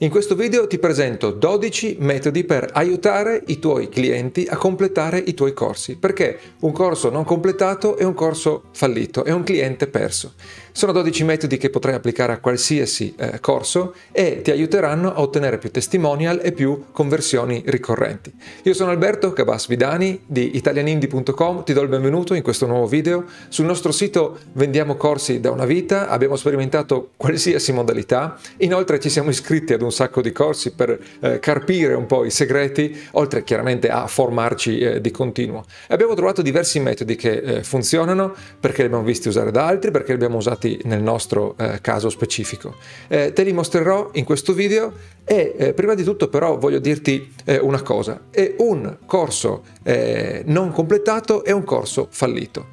In 0.00 0.10
questo 0.10 0.34
video 0.34 0.66
ti 0.66 0.80
presento 0.80 1.30
12 1.30 1.98
metodi 2.00 2.42
per 2.42 2.68
aiutare 2.72 3.44
i 3.46 3.60
tuoi 3.60 3.88
clienti 3.88 4.44
a 4.44 4.56
completare 4.56 5.18
i 5.18 5.34
tuoi 5.34 5.52
corsi, 5.52 5.96
perché 5.96 6.36
un 6.62 6.72
corso 6.72 7.10
non 7.10 7.22
completato 7.22 7.96
è 7.96 8.02
un 8.02 8.12
corso 8.12 8.64
fallito, 8.72 9.22
è 9.22 9.30
un 9.30 9.44
cliente 9.44 9.86
perso. 9.86 10.32
Sono 10.72 10.90
12 10.90 11.22
metodi 11.22 11.56
che 11.58 11.70
potrai 11.70 11.94
applicare 11.94 12.32
a 12.32 12.40
qualsiasi 12.40 13.14
eh, 13.16 13.38
corso 13.38 13.94
e 14.10 14.40
ti 14.42 14.50
aiuteranno 14.50 15.14
a 15.14 15.20
ottenere 15.20 15.58
più 15.58 15.70
testimonial 15.70 16.40
e 16.42 16.50
più 16.50 16.86
conversioni 16.90 17.62
ricorrenti. 17.66 18.34
Io 18.64 18.74
sono 18.74 18.90
Alberto 18.90 19.32
Cabas 19.32 19.68
Vidani 19.68 20.24
di 20.26 20.56
italianindi.com, 20.56 21.62
ti 21.62 21.72
do 21.72 21.82
il 21.82 21.88
benvenuto 21.88 22.34
in 22.34 22.42
questo 22.42 22.66
nuovo 22.66 22.88
video. 22.88 23.26
Sul 23.48 23.66
nostro 23.66 23.92
sito 23.92 24.40
vendiamo 24.54 24.96
corsi 24.96 25.38
da 25.38 25.52
una 25.52 25.64
vita, 25.64 26.08
abbiamo 26.08 26.34
sperimentato 26.34 27.10
qualsiasi 27.16 27.70
modalità, 27.72 28.36
inoltre 28.56 28.98
ci 28.98 29.08
siamo 29.08 29.30
iscritti 29.30 29.72
ad 29.72 29.82
un 29.84 29.92
sacco 29.92 30.20
di 30.20 30.32
corsi 30.32 30.72
per 30.72 30.98
eh, 31.20 31.38
carpire 31.38 31.94
un 31.94 32.06
po' 32.06 32.24
i 32.24 32.30
segreti, 32.30 32.96
oltre 33.12 33.44
chiaramente 33.44 33.88
a 33.88 34.06
formarci 34.06 34.78
eh, 34.78 35.00
di 35.00 35.10
continuo. 35.10 35.64
E 35.88 35.94
abbiamo 35.94 36.14
trovato 36.14 36.42
diversi 36.42 36.80
metodi 36.80 37.16
che 37.16 37.32
eh, 37.32 37.62
funzionano 37.62 38.34
perché 38.58 38.82
li 38.82 38.86
abbiamo 38.86 39.04
visti 39.04 39.28
usare 39.28 39.50
da 39.50 39.66
altri, 39.66 39.90
perché 39.90 40.08
li 40.08 40.14
abbiamo 40.14 40.36
usati 40.36 40.80
nel 40.84 41.02
nostro 41.02 41.54
eh, 41.58 41.80
caso 41.80 42.08
specifico. 42.10 42.76
Eh, 43.08 43.32
te 43.32 43.42
li 43.42 43.52
mostrerò 43.52 44.10
in 44.14 44.24
questo 44.24 44.52
video 44.52 44.92
e 45.24 45.54
eh, 45.56 45.72
prima 45.72 45.94
di 45.94 46.04
tutto 46.04 46.28
però 46.28 46.58
voglio 46.58 46.78
dirti 46.78 47.32
una 47.60 47.82
cosa, 47.82 48.22
è 48.30 48.54
un 48.58 48.98
corso 49.06 49.62
non 49.84 50.70
completato 50.72 51.44
è 51.44 51.50
un 51.50 51.64
corso 51.64 52.08
fallito, 52.10 52.68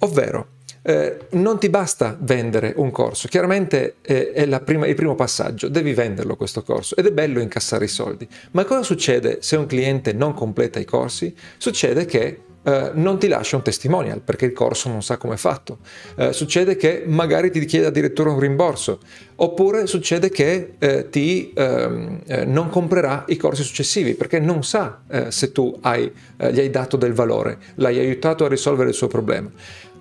ovvero 0.00 0.55
eh, 0.88 1.26
non 1.30 1.58
ti 1.58 1.68
basta 1.68 2.16
vendere 2.20 2.72
un 2.76 2.92
corso, 2.92 3.26
chiaramente 3.26 3.96
eh, 4.02 4.30
è 4.30 4.60
prima, 4.60 4.86
il 4.86 4.94
primo 4.94 5.16
passaggio, 5.16 5.66
devi 5.66 5.92
venderlo 5.92 6.36
questo 6.36 6.62
corso 6.62 6.94
ed 6.94 7.06
è 7.06 7.10
bello 7.10 7.40
incassare 7.40 7.86
i 7.86 7.88
soldi, 7.88 8.28
ma 8.52 8.64
cosa 8.64 8.84
succede 8.84 9.38
se 9.40 9.56
un 9.56 9.66
cliente 9.66 10.12
non 10.12 10.32
completa 10.32 10.78
i 10.78 10.84
corsi? 10.84 11.34
Succede 11.58 12.04
che 12.04 12.40
Uh, 12.66 12.90
non 12.94 13.16
ti 13.20 13.28
lascia 13.28 13.54
un 13.54 13.62
testimonial 13.62 14.22
perché 14.22 14.44
il 14.44 14.52
corso 14.52 14.88
non 14.88 15.00
sa 15.00 15.18
come 15.18 15.34
è 15.34 15.36
fatto. 15.36 15.78
Uh, 16.16 16.32
succede 16.32 16.74
che 16.74 17.04
magari 17.06 17.52
ti 17.52 17.64
chiede 17.64 17.86
addirittura 17.86 18.32
un 18.32 18.40
rimborso, 18.40 18.98
oppure 19.36 19.86
succede 19.86 20.30
che 20.30 20.72
uh, 20.76 21.08
ti 21.08 21.52
ehm, 21.54 22.22
non 22.46 22.68
comprerà 22.68 23.22
i 23.28 23.36
corsi 23.36 23.62
successivi 23.62 24.14
perché 24.14 24.40
non 24.40 24.64
sa 24.64 25.02
se 25.28 25.52
tu 25.52 25.78
hai, 25.82 26.12
gli 26.50 26.58
hai 26.58 26.70
dato 26.70 26.96
del 26.96 27.12
valore, 27.12 27.58
l'hai 27.76 28.00
aiutato 28.00 28.44
a 28.44 28.48
risolvere 28.48 28.88
il 28.88 28.96
suo 28.96 29.06
problema 29.06 29.48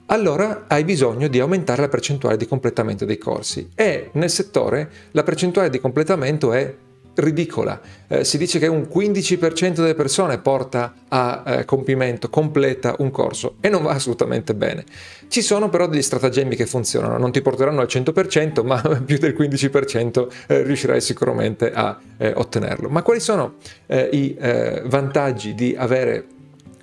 allora 0.07 0.65
hai 0.67 0.83
bisogno 0.83 1.27
di 1.27 1.39
aumentare 1.39 1.81
la 1.81 1.87
percentuale 1.87 2.37
di 2.37 2.45
completamento 2.45 3.05
dei 3.05 3.17
corsi 3.17 3.69
e 3.73 4.09
nel 4.13 4.29
settore 4.29 4.89
la 5.11 5.23
percentuale 5.23 5.69
di 5.69 5.79
completamento 5.79 6.53
è 6.53 6.75
ridicola. 7.15 7.79
Eh, 8.07 8.23
si 8.23 8.37
dice 8.37 8.59
che 8.59 8.67
un 8.67 8.87
15% 8.93 9.73
delle 9.75 9.95
persone 9.95 10.37
porta 10.39 10.93
a 11.07 11.43
eh, 11.45 11.65
compimento, 11.65 12.29
completa 12.29 12.95
un 12.99 13.11
corso 13.11 13.55
e 13.61 13.69
non 13.69 13.83
va 13.83 13.91
assolutamente 13.91 14.53
bene. 14.53 14.83
Ci 15.27 15.41
sono 15.41 15.69
però 15.69 15.87
degli 15.87 16.01
stratagemmi 16.01 16.55
che 16.55 16.65
funzionano, 16.65 17.17
non 17.17 17.31
ti 17.31 17.41
porteranno 17.41 17.81
al 17.81 17.87
100%, 17.89 18.65
ma 18.65 18.81
più 19.03 19.17
del 19.17 19.33
15% 19.33 20.27
eh, 20.47 20.63
riuscirai 20.63 21.01
sicuramente 21.01 21.71
a 21.71 21.97
eh, 22.17 22.33
ottenerlo. 22.35 22.89
Ma 22.89 23.01
quali 23.01 23.19
sono 23.19 23.55
eh, 23.87 24.09
i 24.11 24.35
eh, 24.39 24.83
vantaggi 24.85 25.55
di, 25.55 25.75
avere 25.77 26.25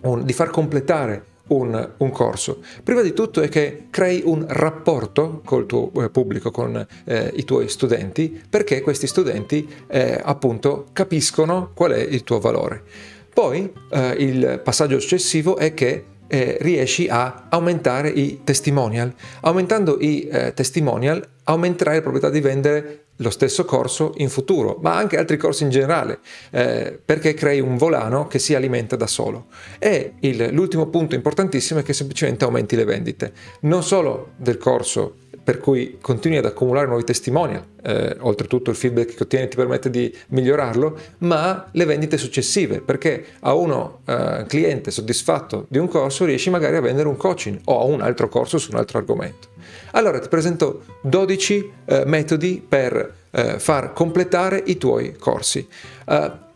un, 0.02 0.24
di 0.24 0.32
far 0.32 0.50
completare 0.50 1.30
un, 1.48 1.92
un, 1.96 2.10
corso. 2.10 2.62
Prima 2.82 3.02
di 3.02 3.12
tutto 3.12 3.40
è 3.40 3.48
che 3.48 3.86
crei 3.90 4.22
un 4.24 4.44
rapporto 4.48 5.40
col 5.44 5.66
tuo 5.66 5.90
eh, 5.96 6.10
pubblico, 6.10 6.50
con 6.50 6.86
eh, 7.04 7.32
i 7.34 7.44
tuoi 7.44 7.68
studenti, 7.68 8.40
perché 8.48 8.80
questi 8.80 9.06
studenti 9.06 9.68
eh, 9.88 10.20
appunto 10.22 10.86
capiscono 10.92 11.70
qual 11.74 11.92
è 11.92 12.00
il 12.00 12.22
tuo 12.24 12.38
valore. 12.38 12.82
Poi 13.32 13.72
eh, 13.90 14.10
il 14.18 14.60
passaggio 14.62 15.00
successivo 15.00 15.56
è 15.56 15.74
che 15.74 16.04
eh, 16.26 16.56
riesci 16.60 17.08
a 17.08 17.46
aumentare 17.50 18.08
i 18.08 18.40
testimonial. 18.44 19.12
Aumentando 19.40 19.98
i 20.00 20.28
testimonial 20.54 21.26
aumenterai 21.44 21.96
la 21.96 22.00
probabilità 22.00 22.32
di 22.32 22.40
vendere 22.40 23.01
lo 23.16 23.30
stesso 23.30 23.64
corso 23.64 24.12
in 24.16 24.28
futuro, 24.28 24.78
ma 24.80 24.96
anche 24.96 25.16
altri 25.16 25.36
corsi 25.36 25.62
in 25.62 25.70
generale, 25.70 26.18
eh, 26.50 26.98
perché 27.04 27.34
crei 27.34 27.60
un 27.60 27.76
volano 27.76 28.26
che 28.26 28.38
si 28.38 28.54
alimenta 28.54 28.96
da 28.96 29.06
solo. 29.06 29.46
E 29.78 30.14
il, 30.20 30.48
l'ultimo 30.52 30.86
punto 30.86 31.14
importantissimo 31.14 31.80
è 31.80 31.82
che 31.82 31.92
semplicemente 31.92 32.44
aumenti 32.44 32.76
le 32.76 32.84
vendite, 32.84 33.32
non 33.60 33.82
solo 33.82 34.32
del 34.36 34.58
corso 34.58 35.16
per 35.42 35.58
cui 35.58 35.98
continui 36.00 36.38
ad 36.38 36.44
accumulare 36.44 36.86
nuovi 36.86 37.04
testimonial, 37.04 37.64
eh, 37.82 38.16
oltretutto 38.20 38.70
il 38.70 38.76
feedback 38.76 39.14
che 39.14 39.22
ottieni 39.22 39.48
ti 39.48 39.56
permette 39.56 39.90
di 39.90 40.14
migliorarlo, 40.28 40.98
ma 41.18 41.68
le 41.72 41.84
vendite 41.84 42.16
successive, 42.16 42.80
perché 42.80 43.24
a 43.40 43.54
uno 43.54 44.00
eh, 44.06 44.44
cliente 44.46 44.90
soddisfatto 44.90 45.66
di 45.68 45.78
un 45.78 45.88
corso 45.88 46.24
riesci 46.24 46.50
magari 46.50 46.76
a 46.76 46.80
vendere 46.80 47.08
un 47.08 47.16
coaching 47.16 47.58
o 47.64 47.80
a 47.80 47.84
un 47.84 48.00
altro 48.00 48.28
corso 48.28 48.58
su 48.58 48.70
un 48.72 48.78
altro 48.78 48.98
argomento. 48.98 49.48
Allora 49.92 50.18
ti 50.18 50.28
presento 50.28 50.82
12 51.02 51.72
eh, 51.84 52.02
metodi 52.06 52.64
per 52.66 53.14
eh, 53.30 53.58
far 53.58 53.92
completare 53.92 54.62
i 54.66 54.76
tuoi 54.76 55.16
corsi. 55.16 55.66
Uh, 56.06 56.50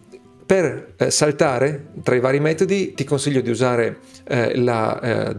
per 0.46 0.94
eh, 0.96 1.10
saltare 1.10 1.88
tra 2.04 2.14
i 2.14 2.20
vari 2.20 2.38
metodi 2.38 2.94
ti 2.94 3.02
consiglio 3.02 3.40
di 3.40 3.50
usare 3.50 3.98
eh, 4.28 4.56
la 4.56 5.00
eh, 5.28 5.34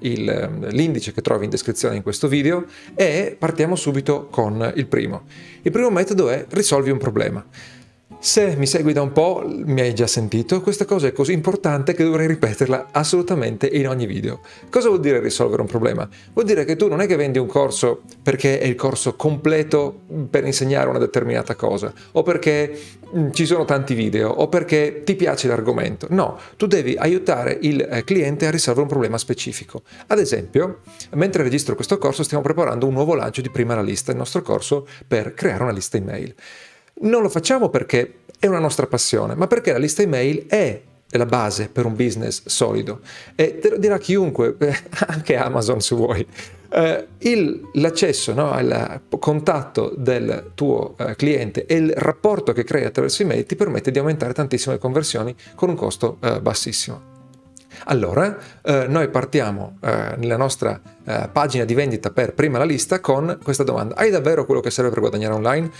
il, 0.00 0.28
ehm, 0.28 0.68
l'indice 0.68 1.12
che 1.12 1.22
trovi 1.22 1.44
in 1.44 1.50
descrizione 1.50 1.96
in 1.96 2.02
questo 2.02 2.28
video 2.28 2.66
e 2.94 3.34
partiamo 3.38 3.74
subito 3.74 4.26
con 4.26 4.70
il 4.76 4.86
primo. 4.86 5.22
Il 5.62 5.72
primo 5.72 5.88
metodo 5.88 6.28
è 6.28 6.44
risolvi 6.50 6.90
un 6.90 6.98
problema. 6.98 7.42
Se 8.20 8.56
mi 8.56 8.66
segui 8.66 8.92
da 8.92 9.00
un 9.00 9.12
po', 9.12 9.44
mi 9.46 9.80
hai 9.80 9.94
già 9.94 10.08
sentito, 10.08 10.60
questa 10.60 10.84
cosa 10.84 11.06
è 11.06 11.12
così 11.12 11.32
importante 11.32 11.94
che 11.94 12.02
dovrei 12.02 12.26
ripeterla 12.26 12.88
assolutamente 12.90 13.68
in 13.68 13.86
ogni 13.86 14.06
video. 14.06 14.40
Cosa 14.68 14.88
vuol 14.88 14.98
dire 14.98 15.20
risolvere 15.20 15.62
un 15.62 15.68
problema? 15.68 16.06
Vuol 16.32 16.44
dire 16.44 16.64
che 16.64 16.74
tu 16.74 16.88
non 16.88 17.00
è 17.00 17.06
che 17.06 17.14
vendi 17.14 17.38
un 17.38 17.46
corso 17.46 18.02
perché 18.20 18.58
è 18.58 18.66
il 18.66 18.74
corso 18.74 19.14
completo 19.14 20.00
per 20.28 20.44
insegnare 20.44 20.88
una 20.88 20.98
determinata 20.98 21.54
cosa, 21.54 21.92
o 22.10 22.24
perché 22.24 22.76
mm, 23.16 23.30
ci 23.30 23.46
sono 23.46 23.64
tanti 23.64 23.94
video, 23.94 24.30
o 24.30 24.48
perché 24.48 25.02
ti 25.04 25.14
piace 25.14 25.46
l'argomento. 25.46 26.08
No, 26.10 26.40
tu 26.56 26.66
devi 26.66 26.96
aiutare 26.96 27.56
il 27.62 27.80
eh, 27.88 28.02
cliente 28.02 28.48
a 28.48 28.50
risolvere 28.50 28.82
un 28.82 28.90
problema 28.90 29.16
specifico. 29.16 29.82
Ad 30.08 30.18
esempio, 30.18 30.80
mentre 31.14 31.44
registro 31.44 31.76
questo 31.76 31.98
corso 31.98 32.24
stiamo 32.24 32.42
preparando 32.42 32.84
un 32.84 32.94
nuovo 32.94 33.14
lancio 33.14 33.42
di 33.42 33.50
prima 33.50 33.76
la 33.76 33.82
lista, 33.82 34.10
il 34.10 34.18
nostro 34.18 34.42
corso 34.42 34.88
per 35.06 35.34
creare 35.34 35.62
una 35.62 35.72
lista 35.72 35.96
email. 35.96 36.34
Non 37.00 37.22
lo 37.22 37.28
facciamo 37.28 37.68
perché 37.68 38.20
è 38.38 38.46
una 38.46 38.58
nostra 38.58 38.86
passione, 38.86 39.34
ma 39.34 39.46
perché 39.46 39.72
la 39.72 39.78
lista 39.78 40.02
email 40.02 40.46
è 40.46 40.80
la 41.10 41.26
base 41.26 41.68
per 41.68 41.86
un 41.86 41.94
business 41.94 42.42
solido. 42.46 43.00
E 43.34 43.58
te 43.58 43.70
lo 43.70 43.78
dirà 43.78 43.98
chiunque, 43.98 44.56
anche 45.06 45.36
Amazon 45.36 45.80
se 45.80 45.94
vuoi. 45.94 46.26
Uh, 46.70 47.02
il, 47.20 47.62
l'accesso 47.74 48.34
no, 48.34 48.50
al 48.50 49.00
contatto 49.18 49.94
del 49.96 50.50
tuo 50.54 50.96
uh, 50.98 51.14
cliente 51.16 51.64
e 51.64 51.76
il 51.76 51.92
rapporto 51.96 52.52
che 52.52 52.62
crei 52.62 52.84
attraverso 52.84 53.22
email 53.22 53.46
ti 53.46 53.56
permette 53.56 53.90
di 53.90 53.98
aumentare 53.98 54.34
tantissime 54.34 54.76
conversioni 54.76 55.34
con 55.54 55.70
un 55.70 55.76
costo 55.76 56.18
uh, 56.20 56.40
bassissimo. 56.42 57.07
Allora, 57.84 58.36
eh, 58.62 58.86
noi 58.88 59.08
partiamo 59.08 59.78
eh, 59.80 60.14
nella 60.16 60.36
nostra 60.36 60.80
eh, 61.04 61.28
pagina 61.30 61.64
di 61.64 61.74
vendita 61.74 62.10
per 62.10 62.34
prima 62.34 62.58
la 62.58 62.64
lista 62.64 63.00
con 63.00 63.38
questa 63.42 63.62
domanda. 63.64 63.94
Hai 63.96 64.10
davvero 64.10 64.44
quello 64.44 64.60
che 64.60 64.70
serve 64.70 64.90
per 64.90 65.00
guadagnare 65.00 65.34
online? 65.34 65.70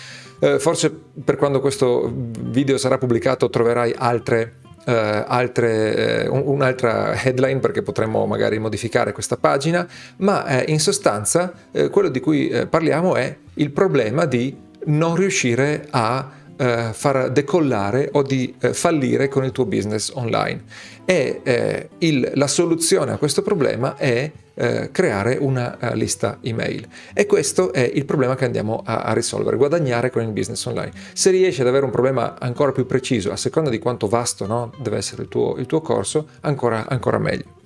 Eh, 0.40 0.58
forse 0.58 0.90
per 1.24 1.36
quando 1.36 1.60
questo 1.60 2.10
video 2.12 2.78
sarà 2.78 2.98
pubblicato 2.98 3.50
troverai 3.50 3.94
altre 3.96 4.54
Uh, 4.88 5.22
altre, 5.26 6.26
uh, 6.30 6.50
un'altra 6.50 7.12
headline 7.12 7.58
perché 7.58 7.82
potremmo 7.82 8.24
magari 8.24 8.58
modificare 8.58 9.12
questa 9.12 9.36
pagina, 9.36 9.86
ma 10.18 10.44
uh, 10.46 10.62
in 10.70 10.80
sostanza 10.80 11.52
quello 11.90 12.08
di 12.08 12.20
cui 12.20 12.48
parliamo 12.70 13.14
è 13.14 13.36
il 13.54 13.70
problema 13.70 14.24
di 14.24 14.56
non 14.86 15.14
riuscire 15.14 15.86
a 15.90 16.30
eh, 16.58 16.90
far 16.92 17.30
decollare 17.30 18.08
o 18.12 18.22
di 18.22 18.54
eh, 18.60 18.74
fallire 18.74 19.28
con 19.28 19.44
il 19.44 19.52
tuo 19.52 19.64
business 19.64 20.10
online. 20.14 20.64
E 21.04 21.40
eh, 21.42 21.88
il, 21.98 22.32
la 22.34 22.48
soluzione 22.48 23.12
a 23.12 23.16
questo 23.16 23.42
problema 23.42 23.96
è 23.96 24.30
eh, 24.60 24.90
creare 24.90 25.36
una 25.40 25.78
uh, 25.80 25.94
lista 25.94 26.38
email. 26.42 26.86
E 27.14 27.26
questo 27.26 27.72
è 27.72 27.88
il 27.94 28.04
problema 28.04 28.34
che 28.34 28.44
andiamo 28.44 28.82
a, 28.84 29.02
a, 29.02 29.12
risolvere, 29.12 29.56
guadagnare 29.56 30.10
con 30.10 30.22
il 30.22 30.32
business 30.32 30.64
online. 30.66 30.90
Se 31.12 31.30
riesci 31.30 31.60
ad 31.60 31.68
avere 31.68 31.84
un 31.84 31.92
problema 31.92 32.36
ancora 32.40 32.72
più 32.72 32.84
preciso, 32.84 33.30
a 33.30 33.36
seconda 33.36 33.70
di 33.70 33.78
quanto 33.78 34.08
vasto 34.08 34.46
no, 34.46 34.72
deve 34.82 34.96
essere 34.96 35.22
il 35.22 35.28
tuo, 35.28 35.56
il 35.58 35.66
tuo 35.66 35.80
corso, 35.80 36.26
ancora, 36.40 36.86
ancora 36.88 37.18
meglio. 37.18 37.56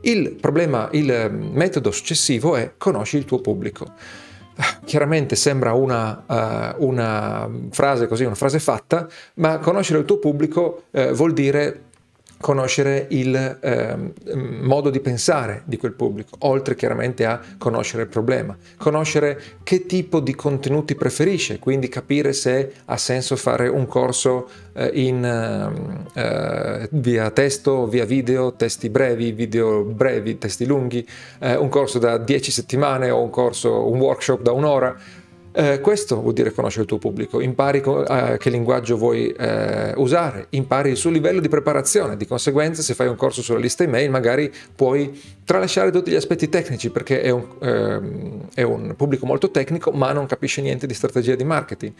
Il 0.00 0.36
problema, 0.40 0.88
il 0.92 1.30
metodo 1.52 1.90
successivo 1.90 2.56
è 2.56 2.72
conosci 2.78 3.18
il 3.18 3.26
tuo 3.26 3.40
pubblico. 3.40 3.84
Chiaramente 4.84 5.36
sembra 5.36 5.72
una, 5.72 6.24
uh, 6.26 6.84
una, 6.84 7.48
frase 7.70 8.08
così, 8.08 8.24
una 8.24 8.34
frase 8.34 8.58
fatta, 8.58 9.06
ma 9.34 9.58
conoscere 9.58 10.00
il 10.00 10.04
tuo 10.04 10.18
pubblico 10.18 10.84
uh, 10.90 11.12
vuol 11.12 11.32
dire 11.32 11.82
conoscere 12.40 13.06
il 13.10 13.58
eh, 13.60 13.96
modo 14.60 14.90
di 14.90 15.00
pensare 15.00 15.62
di 15.64 15.76
quel 15.76 15.92
pubblico, 15.92 16.36
oltre 16.40 16.74
chiaramente 16.74 17.24
a 17.24 17.40
conoscere 17.58 18.02
il 18.02 18.08
problema, 18.08 18.56
conoscere 18.76 19.40
che 19.62 19.86
tipo 19.86 20.20
di 20.20 20.34
contenuti 20.34 20.94
preferisce, 20.94 21.58
quindi 21.58 21.88
capire 21.88 22.32
se 22.32 22.72
ha 22.84 22.96
senso 22.96 23.36
fare 23.36 23.68
un 23.68 23.86
corso 23.86 24.48
eh, 24.72 24.90
in, 24.94 25.24
eh, 26.14 26.20
eh 26.20 26.88
via 26.92 27.30
testo, 27.30 27.86
via 27.86 28.04
video, 28.04 28.54
testi 28.54 28.88
brevi, 28.88 29.32
video 29.32 29.82
brevi, 29.82 30.38
testi 30.38 30.64
lunghi, 30.64 31.06
eh, 31.40 31.56
un 31.56 31.68
corso 31.68 31.98
da 31.98 32.18
10 32.18 32.50
settimane 32.50 33.10
o 33.10 33.20
un 33.22 33.30
corso, 33.30 33.90
un 33.90 33.98
workshop 33.98 34.42
da 34.42 34.52
un'ora 34.52 34.96
eh, 35.52 35.80
questo 35.80 36.20
vuol 36.20 36.34
dire 36.34 36.52
conoscere 36.52 36.82
il 36.82 36.88
tuo 36.88 36.98
pubblico, 36.98 37.40
impari 37.40 37.80
eh, 37.80 38.36
che 38.38 38.50
linguaggio 38.50 38.96
vuoi 38.96 39.30
eh, 39.30 39.92
usare, 39.96 40.46
impari 40.50 40.90
il 40.90 40.96
suo 40.96 41.10
livello 41.10 41.40
di 41.40 41.48
preparazione, 41.48 42.16
di 42.16 42.26
conseguenza 42.26 42.82
se 42.82 42.94
fai 42.94 43.08
un 43.08 43.16
corso 43.16 43.42
sulla 43.42 43.58
lista 43.58 43.82
email 43.82 44.10
magari 44.10 44.52
puoi 44.74 45.20
tralasciare 45.44 45.90
tutti 45.90 46.10
gli 46.10 46.16
aspetti 46.16 46.48
tecnici 46.48 46.90
perché 46.90 47.22
è 47.22 47.30
un, 47.30 47.46
ehm, 47.60 48.48
è 48.54 48.62
un 48.62 48.94
pubblico 48.96 49.26
molto 49.26 49.50
tecnico 49.50 49.90
ma 49.90 50.12
non 50.12 50.26
capisce 50.26 50.60
niente 50.60 50.86
di 50.86 50.94
strategia 50.94 51.34
di 51.34 51.44
marketing. 51.44 51.92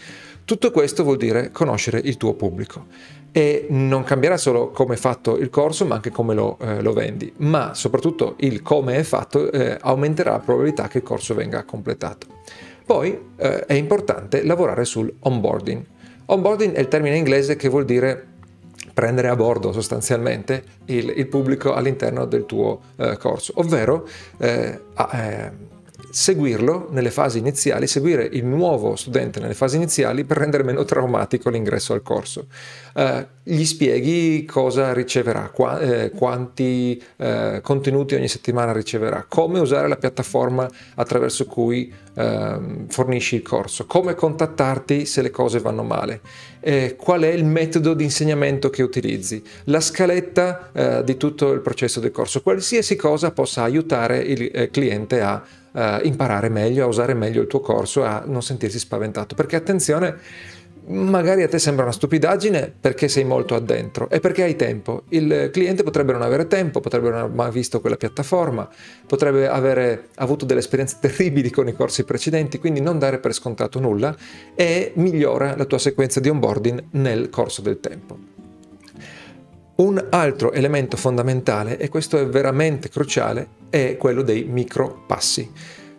Tutto 0.44 0.70
questo 0.70 1.02
vuol 1.02 1.16
dire 1.16 1.50
conoscere 1.50 2.00
il 2.04 2.16
tuo 2.16 2.34
pubblico 2.34 2.86
e 3.32 3.66
non 3.70 4.04
cambierà 4.04 4.36
solo 4.36 4.70
come 4.70 4.94
è 4.94 4.98
fatto 4.98 5.36
il 5.36 5.50
corso 5.50 5.84
ma 5.84 5.94
anche 5.94 6.10
come 6.10 6.34
lo, 6.34 6.58
eh, 6.60 6.80
lo 6.80 6.92
vendi, 6.92 7.32
ma 7.38 7.74
soprattutto 7.74 8.34
il 8.38 8.62
come 8.62 8.96
è 8.96 9.02
fatto 9.02 9.50
eh, 9.50 9.76
aumenterà 9.80 10.32
la 10.32 10.38
probabilità 10.38 10.88
che 10.88 10.98
il 10.98 11.04
corso 11.04 11.34
venga 11.34 11.64
completato. 11.64 12.26
Poi 12.88 13.32
eh, 13.36 13.66
è 13.66 13.74
importante 13.74 14.42
lavorare 14.42 14.86
sul 14.86 15.12
onboarding. 15.20 15.84
Onboarding 16.24 16.72
è 16.72 16.80
il 16.80 16.88
termine 16.88 17.18
inglese 17.18 17.54
che 17.54 17.68
vuol 17.68 17.84
dire 17.84 18.26
prendere 18.94 19.28
a 19.28 19.36
bordo 19.36 19.72
sostanzialmente 19.72 20.62
il, 20.86 21.12
il 21.14 21.26
pubblico 21.26 21.74
all'interno 21.74 22.24
del 22.24 22.46
tuo 22.46 22.80
eh, 22.96 23.18
corso, 23.18 23.52
ovvero 23.56 24.08
eh, 24.38 24.80
eh 25.12 25.66
seguirlo 26.10 26.88
nelle 26.90 27.10
fasi 27.10 27.38
iniziali, 27.38 27.86
seguire 27.86 28.24
il 28.24 28.44
nuovo 28.44 28.96
studente 28.96 29.40
nelle 29.40 29.54
fasi 29.54 29.76
iniziali 29.76 30.24
per 30.24 30.38
rendere 30.38 30.62
meno 30.62 30.84
traumatico 30.84 31.50
l'ingresso 31.50 31.92
al 31.92 32.02
corso. 32.02 32.46
Eh, 32.98 33.26
gli 33.44 33.64
spieghi 33.64 34.44
cosa 34.44 34.92
riceverà, 34.92 35.50
qua, 35.54 35.78
eh, 35.78 36.10
quanti 36.10 37.00
eh, 37.16 37.60
contenuti 37.62 38.16
ogni 38.16 38.26
settimana 38.26 38.72
riceverà, 38.72 39.24
come 39.28 39.60
usare 39.60 39.86
la 39.86 39.96
piattaforma 39.96 40.68
attraverso 40.96 41.46
cui 41.46 41.90
ehm, 42.14 42.88
fornisci 42.88 43.36
il 43.36 43.42
corso, 43.42 43.86
come 43.86 44.14
contattarti 44.14 45.06
se 45.06 45.22
le 45.22 45.30
cose 45.30 45.60
vanno 45.60 45.84
male, 45.84 46.20
qual 46.96 47.22
è 47.22 47.28
il 47.28 47.44
metodo 47.44 47.94
di 47.94 48.02
insegnamento 48.02 48.68
che 48.68 48.82
utilizzi, 48.82 49.42
la 49.64 49.80
scaletta 49.80 50.70
eh, 50.72 51.04
di 51.04 51.16
tutto 51.16 51.52
il 51.52 51.60
processo 51.60 52.00
del 52.00 52.10
corso, 52.10 52.42
qualsiasi 52.42 52.96
cosa 52.96 53.30
possa 53.30 53.62
aiutare 53.62 54.18
il 54.18 54.50
eh, 54.52 54.70
cliente 54.70 55.22
a 55.22 55.42
imparare 56.02 56.48
meglio, 56.48 56.82
a 56.82 56.86
usare 56.88 57.14
meglio 57.14 57.40
il 57.40 57.46
tuo 57.46 57.60
corso, 57.60 58.02
a 58.02 58.24
non 58.26 58.42
sentirsi 58.42 58.80
spaventato. 58.80 59.36
Perché 59.36 59.54
attenzione, 59.54 60.16
magari 60.88 61.42
a 61.42 61.48
te 61.48 61.58
sembra 61.58 61.84
una 61.84 61.92
stupidaggine 61.92 62.72
perché 62.80 63.08
sei 63.08 63.24
molto 63.24 63.54
addentro 63.54 64.08
e 64.08 64.20
perché 64.20 64.42
hai 64.42 64.56
tempo. 64.56 65.02
Il 65.10 65.50
cliente 65.52 65.82
potrebbe 65.82 66.12
non 66.12 66.22
avere 66.22 66.46
tempo, 66.46 66.80
potrebbe 66.80 67.10
non 67.10 67.18
aver 67.18 67.30
mai 67.30 67.50
visto 67.50 67.80
quella 67.80 67.96
piattaforma, 67.96 68.68
potrebbe 69.06 69.48
avere 69.48 70.08
avuto 70.16 70.44
delle 70.44 70.60
esperienze 70.60 70.96
terribili 71.00 71.50
con 71.50 71.68
i 71.68 71.74
corsi 71.74 72.04
precedenti, 72.04 72.58
quindi 72.58 72.80
non 72.80 72.98
dare 72.98 73.18
per 73.18 73.32
scontato 73.32 73.80
nulla 73.80 74.14
e 74.54 74.92
migliora 74.94 75.56
la 75.56 75.64
tua 75.64 75.78
sequenza 75.78 76.20
di 76.20 76.28
onboarding 76.28 76.84
nel 76.92 77.30
corso 77.30 77.62
del 77.62 77.80
tempo. 77.80 78.36
Un 79.76 80.06
altro 80.10 80.50
elemento 80.50 80.96
fondamentale, 80.96 81.78
e 81.78 81.88
questo 81.88 82.18
è 82.18 82.26
veramente 82.26 82.88
cruciale, 82.88 83.46
è 83.70 83.96
quello 83.96 84.22
dei 84.22 84.42
micro 84.42 85.04
passi. 85.06 85.48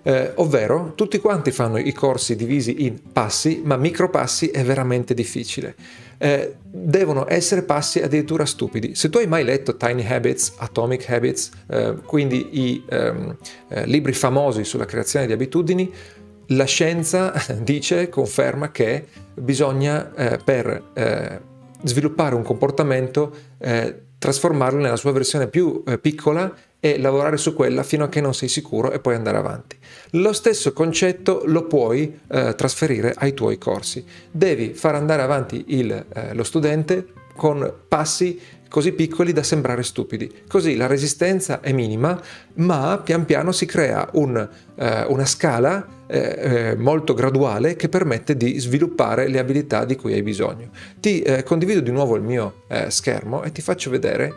Eh, 0.02 0.32
ovvero, 0.36 0.94
tutti 0.96 1.20
quanti 1.20 1.52
fanno 1.52 1.78
i 1.78 1.92
corsi 1.92 2.36
divisi 2.36 2.86
in 2.86 3.12
passi, 3.12 3.62
ma 3.64 3.76
micro 3.76 4.10
passi 4.10 4.48
è 4.48 4.64
veramente 4.64 5.14
difficile. 5.14 5.76
Eh, 6.18 6.56
devono 6.62 7.26
essere 7.28 7.64
passi 7.64 8.02
addirittura 8.02 8.46
stupidi. 8.46 8.96
Se 8.96 9.10
tu 9.10 9.18
hai 9.18 9.28
mai 9.28 9.44
letto 9.44 9.76
Tiny 9.76 10.06
Habits, 10.06 10.54
Atomic 10.58 11.10
Habits, 11.10 11.52
eh, 11.68 11.96
quindi 12.06 12.50
i 12.52 12.84
ehm, 12.90 13.38
eh, 13.70 13.86
libri 13.86 14.14
famosi 14.14 14.64
sulla 14.64 14.86
creazione 14.86 15.26
di 15.26 15.34
abitudini, 15.34 15.92
la 16.48 16.66
scienza 16.66 17.34
dice, 17.62 18.10
conferma 18.10 18.72
che 18.72 19.06
bisogna 19.34 20.14
eh, 20.16 20.40
per 20.44 20.92
eh, 20.94 21.42
sviluppare 21.84 22.36
un 22.36 22.44
comportamento, 22.44 23.48
trasformarlo 24.18 24.82
nella 24.82 24.98
sua 24.98 25.14
versione 25.14 25.48
più 25.48 25.82
piccola 26.02 26.54
e 26.80 27.00
lavorare 27.00 27.38
su 27.38 27.54
quella 27.54 27.84
fino 27.84 28.06
a 28.06 28.10
che 28.10 28.22
non 28.22 28.34
sei 28.34 28.48
sicuro 28.48 28.92
e 28.92 29.00
poi 29.00 29.16
andare 29.16 29.38
avanti. 29.38 29.78
Lo 30.12 30.34
stesso 30.34 30.74
concetto 30.74 31.44
lo 31.46 31.66
puoi 31.66 32.20
eh, 32.28 32.56
trasferire 32.56 33.14
ai 33.18 33.34
tuoi 33.34 33.58
corsi. 33.58 34.04
Devi 34.32 34.74
far 34.74 34.96
andare 34.96 35.22
avanti 35.22 35.66
il, 35.68 35.92
eh, 35.92 36.34
lo 36.34 36.44
studente 36.44 37.08
con 37.36 37.74
passi 37.88 38.40
così 38.70 38.94
piccoli 38.94 39.34
da 39.34 39.44
sembrare 39.44 39.84
stupidi. 39.84 40.44
Così 40.48 40.76
la 40.76 40.88
resistenza 40.88 41.60
è 41.60 41.74
minima, 41.74 42.22
ma 42.56 43.02
pian 43.04 43.26
piano 43.26 43.52
si 43.52 43.66
crea 43.66 44.08
un, 44.14 44.48
eh, 44.76 45.06
una 45.08 45.26
scala 45.26 45.86
eh, 46.08 46.18
eh, 46.18 46.76
molto 46.76 47.14
graduale 47.14 47.76
che 47.76 47.90
permette 47.90 48.38
di 48.38 48.60
sviluppare 48.60 49.28
le 49.28 49.40
abilità 49.40 49.86
di 49.86 49.96
cui 49.96 50.14
hai 50.14 50.24
bisogno. 50.24 50.70
Ti 51.00 51.22
eh, 51.22 51.44
condivido 51.44 51.82
di 51.82 51.92
nuovo 51.92 52.16
il 52.16 52.22
mio 52.22 52.64
eh, 52.68 52.90
schermo 52.90 53.44
e 53.44 53.52
ti 53.52 53.62
faccio 53.62 53.90
vedere, 53.90 54.34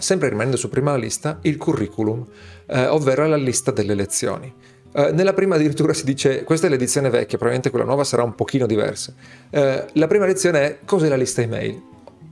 sempre 0.00 0.28
rimanendo 0.28 0.56
su 0.56 0.68
prima 0.68 0.96
lista, 0.96 1.38
il 1.42 1.56
curriculum, 1.56 2.26
eh, 2.66 2.86
ovvero 2.86 3.26
la 3.26 3.36
lista 3.36 3.70
delle 3.70 3.94
lezioni. 3.94 4.52
Uh, 4.92 5.14
nella 5.14 5.34
prima 5.34 5.54
addirittura 5.54 5.92
si 5.92 6.04
dice, 6.04 6.42
questa 6.42 6.66
è 6.66 6.70
l'edizione 6.70 7.10
vecchia, 7.10 7.38
probabilmente 7.38 7.70
quella 7.70 7.84
nuova 7.84 8.02
sarà 8.02 8.24
un 8.24 8.34
pochino 8.34 8.66
diversa. 8.66 9.14
Uh, 9.50 9.84
la 9.92 10.06
prima 10.08 10.26
lezione 10.26 10.60
è 10.62 10.78
cos'è 10.84 11.08
la 11.08 11.16
lista 11.16 11.42
email? 11.42 11.80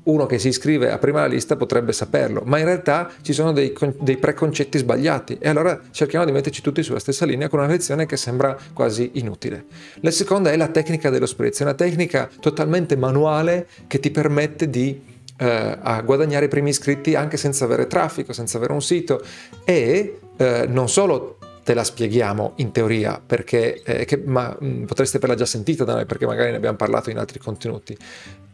uno 0.08 0.26
che 0.26 0.38
si 0.38 0.48
iscrive 0.48 0.90
a 0.90 0.98
prima 0.98 1.24
lista 1.26 1.56
potrebbe 1.56 1.92
saperlo, 1.92 2.42
ma 2.44 2.58
in 2.58 2.64
realtà 2.64 3.10
ci 3.22 3.32
sono 3.32 3.52
dei, 3.52 3.74
dei, 4.00 4.16
preconcetti 4.16 4.78
sbagliati 4.78 5.36
e 5.38 5.48
allora 5.48 5.80
cerchiamo 5.90 6.24
di 6.24 6.32
metterci 6.32 6.62
tutti 6.62 6.82
sulla 6.82 6.98
stessa 6.98 7.26
linea 7.26 7.48
con 7.48 7.58
una 7.58 7.68
lezione 7.68 8.06
che 8.06 8.16
sembra 8.16 8.56
quasi 8.72 9.10
inutile. 9.14 9.66
La 10.00 10.10
seconda 10.10 10.50
è 10.50 10.56
la 10.56 10.68
tecnica 10.68 11.10
dello 11.10 11.26
spritz, 11.26 11.60
una 11.60 11.74
tecnica 11.74 12.28
totalmente 12.40 12.96
manuale 12.96 13.66
che 13.86 14.00
ti 14.00 14.10
permette 14.10 14.70
di 14.70 15.07
eh, 15.38 16.02
guadagnare 16.04 16.46
i 16.46 16.48
primi 16.48 16.70
iscritti 16.70 17.14
anche 17.14 17.36
senza 17.36 17.64
avere 17.64 17.86
traffico, 17.86 18.32
senza 18.32 18.56
avere 18.58 18.72
un 18.72 18.82
sito 18.82 19.22
e 19.64 20.18
eh, 20.36 20.66
non 20.68 20.88
solo 20.88 21.38
te 21.68 21.74
la 21.74 21.84
spieghiamo 21.84 22.52
in 22.56 22.72
teoria, 22.72 23.20
perché, 23.24 23.82
eh, 23.82 24.04
che, 24.06 24.22
ma 24.24 24.56
mh, 24.58 24.66
mm, 24.66 24.84
potreste 24.84 25.18
averla 25.18 25.34
già 25.34 25.44
sentita 25.44 25.84
da 25.84 25.94
noi 25.94 26.06
perché 26.06 26.24
magari 26.24 26.50
ne 26.50 26.56
abbiamo 26.56 26.78
parlato 26.78 27.10
in 27.10 27.18
altri 27.18 27.38
contenuti. 27.38 27.96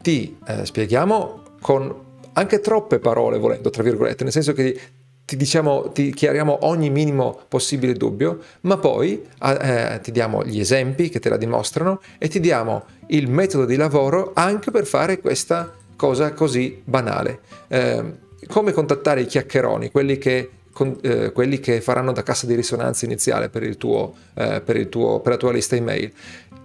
Ti 0.01 0.37
eh, 0.45 0.65
spieghiamo 0.65 1.43
con 1.61 2.03
anche 2.33 2.59
troppe 2.59 2.99
parole, 2.99 3.37
volendo, 3.37 3.69
tra 3.69 3.83
virgolette, 3.83 4.23
nel 4.23 4.33
senso 4.33 4.51
che 4.51 4.77
ti, 5.23 5.37
diciamo, 5.37 5.91
ti 5.93 6.13
chiariamo 6.13 6.59
ogni 6.65 6.89
minimo 6.89 7.39
possibile 7.47 7.93
dubbio, 7.93 8.39
ma 8.61 8.77
poi 8.77 9.25
eh, 9.41 9.99
ti 10.03 10.11
diamo 10.11 10.43
gli 10.43 10.59
esempi 10.59 11.07
che 11.07 11.19
te 11.19 11.29
la 11.29 11.37
dimostrano 11.37 12.01
e 12.17 12.27
ti 12.27 12.41
diamo 12.41 12.83
il 13.07 13.29
metodo 13.29 13.63
di 13.63 13.77
lavoro 13.77 14.31
anche 14.35 14.71
per 14.71 14.85
fare 14.85 15.19
questa 15.19 15.73
cosa 15.95 16.33
così 16.33 16.81
banale. 16.83 17.39
Eh, 17.67 18.23
come 18.47 18.71
contattare 18.71 19.21
i 19.21 19.25
chiacchieroni, 19.25 19.89
quelli 19.91 20.17
che 20.17 20.49
con, 20.75 20.97
eh, 21.01 21.31
quelli 21.31 21.61
che 21.61 21.79
faranno 21.79 22.11
da 22.11 22.21
cassa 22.21 22.45
di 22.45 22.53
risonanza 22.53 23.05
iniziale 23.05 23.47
per, 23.47 23.77
tuo, 23.77 24.13
eh, 24.33 24.59
per, 24.59 24.87
tuo, 24.87 25.21
per 25.21 25.31
la 25.31 25.37
tua 25.37 25.53
lista 25.53 25.77
email. 25.77 26.11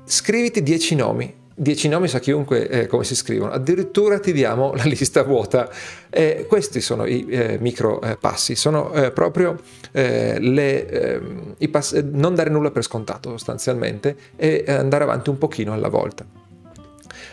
Scriviti 0.05 0.65
10 0.65 0.97
nomi, 0.97 1.33
10 1.55 1.89
nomi 1.89 2.09
sa 2.09 2.19
chiunque 2.19 2.69
eh, 2.69 2.87
come 2.89 3.05
si 3.05 3.15
scrivono, 3.15 3.53
addirittura 3.53 4.19
ti 4.19 4.33
diamo 4.33 4.73
la 4.75 4.83
lista 4.83 5.23
vuota. 5.23 5.71
Eh, 6.11 6.47
questi 6.49 6.81
sono 6.81 7.07
i 7.07 7.25
eh, 7.29 7.59
micro 7.61 8.01
eh, 8.01 8.17
passi, 8.17 8.57
sono 8.57 8.93
eh, 8.95 9.13
proprio 9.13 9.61
eh, 9.93 10.41
le, 10.41 10.89
ehm, 10.89 11.55
i 11.59 11.69
passi, 11.69 12.05
non 12.11 12.35
dare 12.35 12.51
nulla 12.51 12.73
per 12.73 12.83
scontato 12.83 13.31
sostanzialmente 13.31 14.17
e 14.35 14.65
andare 14.67 15.05
avanti 15.05 15.31
un 15.31 15.39
pochino 15.39 15.73
alla 15.73 15.89
volta. 15.89 16.27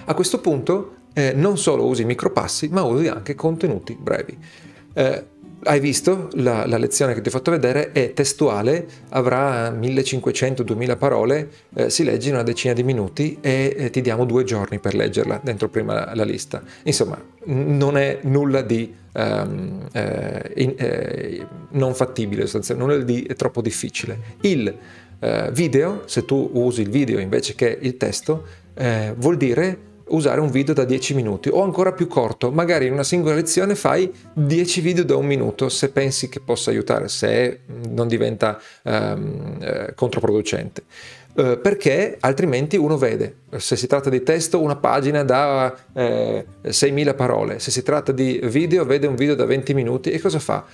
A 0.06 0.14
questo 0.14 0.40
punto 0.40 0.96
non 1.36 1.58
solo 1.58 1.86
usi 1.86 2.06
micro 2.06 2.32
passi, 2.32 2.68
ma 2.70 2.84
usi 2.84 3.08
anche 3.08 3.36
contenuti 3.36 3.98
brevi 4.00 4.38
hai 5.64 5.80
visto 5.80 6.30
la, 6.34 6.66
la, 6.66 6.78
lezione 6.78 7.14
che 7.14 7.22
ti 7.22 7.30
ho 7.30 7.32
fatto 7.32 7.52
vedere 7.52 7.92
è 7.92 8.14
testuale, 8.14 8.88
avrà 9.10 9.72
1500-2000 9.72 10.98
parole, 10.98 11.50
eh, 11.76 11.90
si 11.90 12.04
legge 12.04 12.30
in 12.30 12.36
una 12.36 12.44
decina 12.44 12.74
di 12.74 12.84
minuti 12.84 13.38
e 13.42 13.74
eh, 13.76 13.90
ti 13.90 14.02
diamo 14.02 14.26
due 14.26 14.44
giorni 14.44 14.80
per 14.80 14.94
leggerla 14.94 15.42
dentro 15.44 15.68
prima 15.70 15.94
la, 15.94 16.12
la 16.14 16.24
lista. 16.24 16.62
Insomma, 16.84 17.22
non 17.46 17.98
è 17.98 18.20
nulla 18.24 18.62
di 18.62 18.94
um, 19.14 19.88
eh, 19.92 20.52
in, 20.58 20.74
eh, 20.78 21.48
non 21.72 21.94
fattibile, 21.96 22.48
nulla 22.76 22.98
di 22.98 23.28
troppo 23.36 23.62
difficile. 23.62 24.20
Il 24.42 24.74
eh, 25.20 25.50
video, 25.52 26.04
se 26.06 26.24
tu 26.24 26.50
usi 26.54 26.82
il 26.82 26.90
video 26.90 27.20
invece 27.20 27.56
che 27.56 27.78
il 27.82 27.98
testo, 27.98 28.46
eh, 28.76 29.14
vuol 29.18 29.38
dire 29.38 29.86
usare 30.10 30.40
un 30.40 30.50
video 30.50 30.74
da 30.74 30.84
10 30.84 31.14
minuti 31.16 31.50
o 31.50 31.64
ancora 31.64 31.92
più 31.92 32.08
corto, 32.08 32.52
magari 32.52 32.88
in 32.88 32.94
una 32.94 33.04
singola 33.04 33.36
lezione 33.36 33.76
fai 33.76 34.12
10 34.34 34.82
video 34.82 35.04
da 35.04 35.16
un 35.16 35.26
minuto 35.26 35.70
se 35.70 35.90
pensi 35.90 36.30
che 36.30 36.40
possa 36.40 36.70
aiutare, 36.70 37.08
se 37.08 37.62
non 37.90 38.08
diventa 38.08 38.60
ehm, 38.84 39.58
eh, 39.60 39.94
controproducente. 39.96 40.84
Eh, 41.36 41.58
perché 41.58 42.18
altrimenti 42.20 42.78
uno 42.78 42.98
vede, 42.98 43.42
se 43.58 43.76
si 43.76 43.86
tratta 43.86 44.10
di 44.10 44.24
testo, 44.24 44.60
una 44.60 44.76
pagina 44.76 45.24
da 45.24 45.76
eh, 45.94 46.46
6.000 46.66 47.16
parole, 47.16 47.60
se 47.60 47.70
si 47.70 47.84
tratta 47.84 48.12
di 48.12 48.40
video, 48.44 48.86
vede 48.86 49.06
un 49.06 49.16
video 49.16 49.36
da 49.36 49.46
20 49.46 49.74
minuti 49.76 50.10
e 50.10 50.20
cosa 50.20 50.40
fa? 50.40 50.66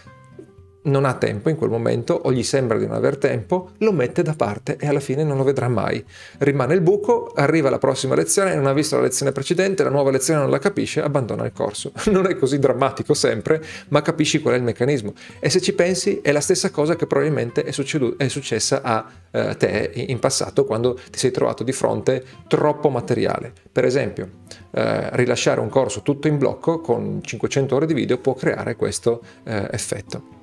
Non 0.84 1.06
ha 1.06 1.14
tempo 1.14 1.50
in 1.50 1.56
quel 1.56 1.70
momento 1.70 2.14
o 2.14 2.32
gli 2.32 2.44
sembra 2.44 2.78
di 2.78 2.88
non 2.88 2.96
aver 2.96 3.18
tempo, 3.18 3.72
lo 3.78 3.92
mette 3.92 4.22
da 4.22 4.34
parte 4.34 4.78
e 4.80 4.88
alla 4.88 5.00
fine 5.00 5.24
non 5.24 5.38
lo 5.38 5.44
vedrà 5.44 5.68
mai. 5.68 6.04
Rimane 6.40 6.74
il 6.74 6.82
buco, 6.82 7.32
arriva 7.36 7.70
la 7.70 7.78
prossima 7.78 8.16
lezione, 8.16 8.56
non 8.56 8.66
ha 8.66 8.74
visto 8.74 8.96
la 8.96 9.04
lezione 9.04 9.32
precedente, 9.32 9.84
la 9.84 9.90
nuova 9.90 10.12
lezione 10.12 10.42
non 10.42 10.50
la 10.50 10.60
capisce, 10.60 11.02
abbandona 11.02 11.46
il 11.46 11.54
corso. 11.54 11.92
Non 12.14 12.28
è 12.28 12.36
così 12.36 12.60
drammatico 12.60 13.16
sempre, 13.16 13.64
ma 13.88 14.02
capisci 14.04 14.40
qual 14.40 14.54
è 14.54 14.58
il 14.58 14.64
meccanismo. 14.64 15.14
E 15.40 15.50
se 15.50 15.62
ci 15.62 15.74
pensi 15.74 16.20
è 16.22 16.32
la 16.32 16.42
stessa 16.42 16.70
cosa 16.70 16.96
che 16.96 17.08
probabilmente 17.08 17.64
è, 17.64 17.72
succedu- 17.72 18.18
è 18.18 18.28
successa 18.28 18.82
a 18.84 19.10
eh, 19.32 19.58
te 19.58 19.92
in 19.96 20.20
passato 20.20 20.64
quando 20.66 20.94
ti 21.10 21.18
sei 21.18 21.32
trovato 21.32 21.64
di 21.64 21.72
fronte 21.72 22.24
troppo 22.48 22.90
materiale. 22.90 23.52
Per 23.72 23.84
esempio, 23.84 24.30
eh, 24.72 25.16
rilasciare 25.16 25.60
un 25.60 25.70
corso 25.70 26.02
tutto 26.04 26.28
in 26.28 26.38
blocco 26.38 26.82
con 26.82 27.20
500 27.24 27.76
ore 27.76 27.86
di 27.88 27.94
video 27.94 28.20
può 28.20 28.36
creare 28.36 28.76
questo 28.76 29.22
eh, 29.44 29.68
effetto. 29.72 30.43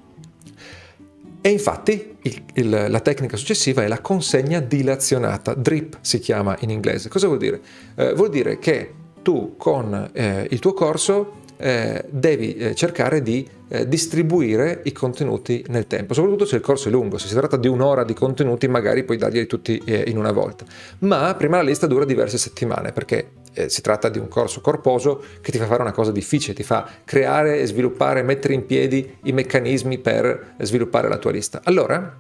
E 1.42 1.49
infatti 1.49 2.16
il, 2.23 2.42
il, 2.54 2.87
la 2.88 3.00
tecnica 3.00 3.37
successiva 3.37 3.82
è 3.82 3.88
la 3.88 4.00
consegna 4.00 4.61
dilazionata, 4.61 5.54
drip 5.54 5.97
si 6.02 6.18
chiama 6.18 6.56
in 6.61 6.70
inglese. 6.70 7.09
Cosa 7.09 7.26
vuol 7.28 7.38
dire? 7.38 7.61
Eh, 7.94 8.12
vuol 8.12 8.28
dire 8.28 8.59
che 8.59 8.92
tu 9.23 9.54
con 9.56 10.11
eh, 10.12 10.47
il 10.50 10.59
tuo 10.59 10.75
corso 10.75 11.38
eh, 11.56 12.04
devi 12.09 12.54
eh, 12.56 12.75
cercare 12.75 13.23
di 13.23 13.47
eh, 13.68 13.87
distribuire 13.87 14.80
i 14.85 14.92
contenuti 14.92 15.64
nel 15.68 15.87
tempo, 15.87 16.14
soprattutto 16.14 16.44
se 16.44 16.56
il 16.56 16.62
corso 16.62 16.88
è 16.88 16.90
lungo, 16.90 17.18
se 17.18 17.28
si 17.28 17.35
tratta 17.35 17.56
di 17.56 17.68
un'ora 17.68 18.04
di 18.04 18.14
contenuti 18.14 18.66
magari 18.66 19.04
puoi 19.04 19.16
darglieli 19.16 19.47
tutti 19.47 19.80
eh, 19.85 20.04
in 20.09 20.16
una 20.18 20.32
volta, 20.32 20.64
ma 21.00 21.35
prima 21.37 21.59
la 21.59 21.62
lista 21.62 21.87
dura 21.87 22.04
diverse 22.04 22.38
settimane 22.38 22.92
perché 22.92 23.30
eh, 23.52 23.69
si 23.69 23.80
tratta 23.80 24.09
di 24.09 24.19
un 24.19 24.28
corso 24.28 24.61
corposo 24.61 25.23
che 25.40 25.50
ti 25.50 25.59
fa 25.59 25.66
fare 25.66 25.83
una 25.83 25.92
cosa 25.92 26.12
difficile, 26.12 26.54
ti 26.54 26.62
fa 26.62 26.88
creare, 27.04 27.64
sviluppare, 27.66 28.23
mettere 28.23 28.54
in 28.54 28.66
piedi 28.66 29.16
i 29.25 29.33
meccanismi 29.33 29.99
per 29.99 30.54
sviluppare 30.59 31.09
la 31.09 31.19
tua 31.19 31.33
lista. 31.33 31.61
Allora 31.64 32.16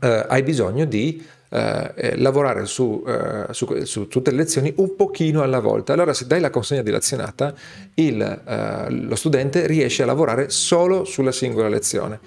eh, 0.00 0.24
hai 0.28 0.42
bisogno 0.42 0.84
di 0.84 1.24
eh, 1.50 2.16
lavorare 2.16 2.66
su, 2.66 3.02
eh, 3.06 3.46
su, 3.52 3.84
su, 3.84 4.08
tutte 4.08 4.30
le 4.30 4.38
lezioni 4.38 4.72
un 4.76 4.94
pochino 4.96 5.42
alla 5.42 5.60
volta. 5.60 5.92
Allora 5.92 6.12
se 6.12 6.26
dai 6.26 6.40
la 6.40 6.50
consegna 6.50 6.82
dilazionata, 6.82 7.54
il, 7.94 8.20
eh, 8.20 8.90
lo 8.90 9.14
studente 9.16 9.66
riesce 9.66 10.02
a 10.02 10.06
lavorare 10.06 10.50
solo 10.50 11.04
sulla 11.04 11.32
singola 11.32 11.68
lezione, 11.68 12.20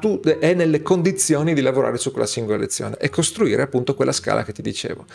tu, 0.00 0.20
è 0.20 0.54
nelle 0.54 0.82
condizioni 0.82 1.54
di 1.54 1.60
lavorare 1.60 1.96
su 1.96 2.10
quella 2.10 2.26
singola 2.26 2.58
lezione 2.58 2.96
e 2.98 3.08
costruire 3.08 3.62
appunto 3.62 3.94
quella 3.94 4.12
scala 4.12 4.44
che 4.44 4.52
ti 4.52 4.62
dicevo. 4.62 5.06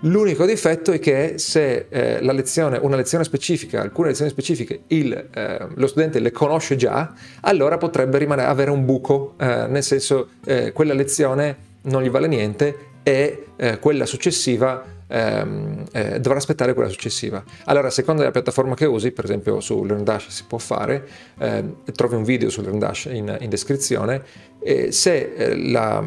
L'unico 0.00 0.44
difetto 0.44 0.92
è 0.92 0.98
che 0.98 1.38
se 1.38 1.86
eh, 1.88 2.20
lezione, 2.20 2.78
una 2.82 2.96
lezione 2.96 3.24
specifica, 3.24 3.80
alcune 3.80 4.08
lezioni 4.08 4.30
specifiche, 4.30 4.82
il, 4.88 5.28
eh, 5.32 5.66
lo 5.74 5.86
studente 5.86 6.20
le 6.20 6.32
conosce 6.32 6.76
già, 6.76 7.14
allora 7.40 7.78
potrebbe 7.78 8.18
rimanere, 8.18 8.48
avere 8.48 8.70
un 8.70 8.84
buco, 8.84 9.34
eh, 9.38 9.66
nel 9.68 9.82
senso 9.82 10.28
eh, 10.44 10.72
quella 10.72 10.92
lezione 10.92 11.65
non 11.86 12.02
gli 12.02 12.10
vale 12.10 12.28
niente 12.28 12.76
e 13.02 13.46
eh, 13.56 13.78
quella 13.78 14.06
successiva 14.06 14.84
ehm, 15.06 15.84
eh, 15.92 16.20
dovrà 16.20 16.38
aspettare 16.38 16.74
quella 16.74 16.88
successiva. 16.88 17.42
Allora, 17.64 17.88
a 17.88 17.90
seconda 17.90 18.20
della 18.20 18.32
piattaforma 18.32 18.74
che 18.74 18.84
usi, 18.84 19.12
per 19.12 19.24
esempio 19.24 19.60
su 19.60 19.84
LearnDash 19.84 20.28
si 20.28 20.44
può 20.46 20.58
fare, 20.58 21.06
eh, 21.38 21.64
trovi 21.94 22.16
un 22.16 22.24
video 22.24 22.50
su 22.50 22.62
LearnDash 22.62 23.08
in, 23.12 23.36
in 23.40 23.48
descrizione, 23.48 24.22
e 24.60 24.90
se 24.90 25.54
la, 25.56 26.04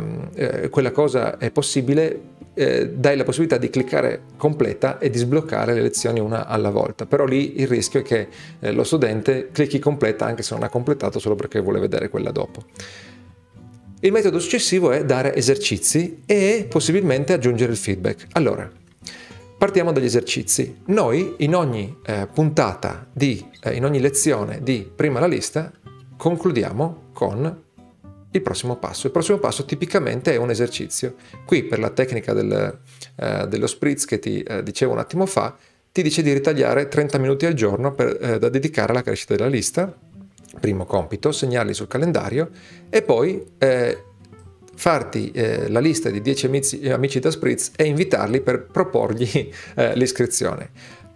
quella 0.70 0.92
cosa 0.92 1.38
è 1.38 1.50
possibile 1.50 2.38
eh, 2.60 2.90
dai 2.90 3.16
la 3.16 3.24
possibilità 3.24 3.58
di 3.58 3.70
cliccare 3.70 4.24
completa 4.36 4.98
e 4.98 5.10
di 5.10 5.18
sbloccare 5.18 5.74
le 5.74 5.82
lezioni 5.82 6.20
una 6.20 6.46
alla 6.46 6.70
volta. 6.70 7.06
Però 7.06 7.24
lì 7.24 7.62
il 7.62 7.68
rischio 7.68 8.02
è 8.02 8.04
che 8.04 8.28
eh, 8.60 8.72
lo 8.74 8.84
studente 8.84 9.50
clicchi 9.54 9.80
completa 9.80 10.26
anche 10.26 10.44
se 10.44 10.56
non 10.56 10.64
ha 10.64 10.70
completato 10.70 11.20
solo 11.20 11.36
perché 11.36 11.62
vuole 11.62 11.80
vedere 11.80 12.10
quella 12.10 12.32
dopo. 12.32 12.64
Il 14.01 14.13
metodo 14.13 14.39
successivo 14.39 14.91
è 14.91 15.03
dare 15.03 15.36
esercizi 15.36 16.22
e 16.25 16.65
possibilmente 16.70 17.34
aggiungere 17.34 17.74
il 17.74 17.77
feedback. 17.77 18.27
Allora, 18.32 18.72
partiamo 19.58 19.91
dagli 19.91 20.06
esercizi. 20.06 20.84
Noi 20.86 21.34
in 21.39 21.53
ogni 21.53 21.98
eh, 22.06 22.25
puntata 22.34 23.06
di, 23.12 23.46
eh, 23.62 23.75
in 23.75 23.84
ogni 23.84 24.00
lezione 24.00 24.63
di 24.63 24.89
prima 24.96 25.20
la 25.20 25.27
lista 25.27 25.70
concludiamo 26.15 27.10
con 27.12 27.63
il 28.32 28.41
prossimo 28.41 28.77
passo. 28.77 29.08
Il 29.08 29.12
prossimo 29.12 29.38
passo 29.38 29.65
tipicamente 29.65 30.32
è 30.32 30.38
un 30.38 30.50
esercizio. 30.50 31.15
Qui 31.46 31.63
per 31.63 31.79
la 31.79 31.89
tecnica 31.89 32.32
del, 32.32 32.79
eh, 33.18 33.48
dello 33.50 33.68
spritz 33.68 34.06
che 34.06 34.20
ti 34.20 34.41
eh, 34.41 34.63
dicevo 34.63 34.94
un 34.94 35.00
attimo 35.00 35.25
fa, 35.25 35.58
ti 35.91 36.01
dice 36.01 36.22
di 36.22 36.32
ritagliare 36.32 36.88
30 36.88 37.18
minuti 37.18 37.46
al 37.46 37.53
giorno 37.53 37.91
per, 37.91 38.18
eh, 38.22 38.39
da 38.39 38.48
dedicare 38.48 38.91
alla 38.94 39.01
crescita 39.01 39.36
della 39.36 39.50
lista. 39.50 39.94
Primo 40.60 40.86
compito, 40.86 41.32
segnarli 41.32 41.74
sul 41.74 41.88
calendario 41.88 42.50
e 42.89 43.01
poi 43.01 43.46
eh, 43.58 44.03
farti 44.75 45.29
eh, 45.32 45.70
la 45.70 45.79
lista 45.79 46.10
di 46.10 46.22
10 46.22 46.46
amici, 46.46 46.89
amici, 46.89 47.20
da 47.20 47.29
spritz 47.29 47.72
e 47.75 47.84
invitarli 47.84 48.41
per 48.41 48.65
proporgli 48.65 49.51
eh, 49.75 49.96
l'iscrizione. 49.96 50.70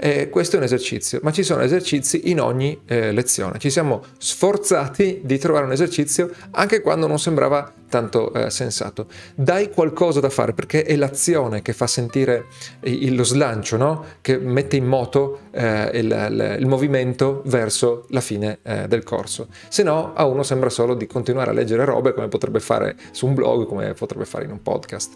Eh, 0.06 0.28
questo 0.28 0.58
è 0.58 0.60
un 0.60 0.66
esercizio, 0.66 1.22
ma 1.24 1.32
ci 1.32 1.44
sono 1.44 1.62
esercizi 1.62 2.30
in 2.30 2.42
ogni 2.42 2.78
eh, 2.88 3.14
lezione. 3.14 3.58
Ci 3.58 3.70
siamo 3.70 4.04
sforzati 4.18 5.22
di 5.24 5.38
trovare 5.38 5.64
un 5.64 5.72
esercizio 5.72 6.30
anche 6.52 6.82
quando 6.82 7.08
non 7.08 7.20
sembrava 7.20 7.72
tanto 7.88 8.34
eh, 8.34 8.50
sensato. 8.50 9.08
Dai 9.34 9.70
qualcosa 9.70 10.20
da 10.20 10.30
fare 10.30 10.52
perché 10.52 10.84
è 10.84 10.98
l'azione 10.98 11.62
che 11.62 11.72
fa 11.72 11.88
sentire 11.88 12.48
il, 12.82 13.16
lo 13.16 13.24
slancio, 13.24 13.78
no? 13.78 14.04
che 14.20 14.38
mette 14.38 14.76
in 14.76 14.86
moto 14.86 15.44
eh, 15.52 15.92
il, 15.94 16.28
il, 16.32 16.58
il, 16.60 16.68
movimento 16.68 17.42
verso 17.46 18.06
la 18.10 18.20
fine 18.20 18.60
eh, 18.62 18.90
del 18.90 19.04
corso. 19.04 19.48
Se 19.70 19.84
no, 19.84 20.14
a 20.16 20.26
uno 20.26 20.44
sembra 20.44 20.68
solo 20.68 20.96
di 20.96 21.08
continuare 21.08 21.52
a 21.52 21.54
leggere 21.54 21.86
robe 21.86 22.14
come 22.14 22.28
potrebbe 22.28 22.60
fare 22.60 22.98
su 23.12 23.26
un 23.26 23.36
blog, 23.36 23.66
come 23.68 23.94
potrebbe 23.94 24.26
fare 24.26 24.44
in 24.44 24.52
un 24.52 24.62
podcast. 24.62 25.14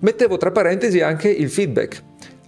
Mettevo 0.00 0.36
tra 0.36 0.50
parentesi 0.50 1.00
anche 1.00 1.28
il 1.28 1.48
feedback. 1.48 2.02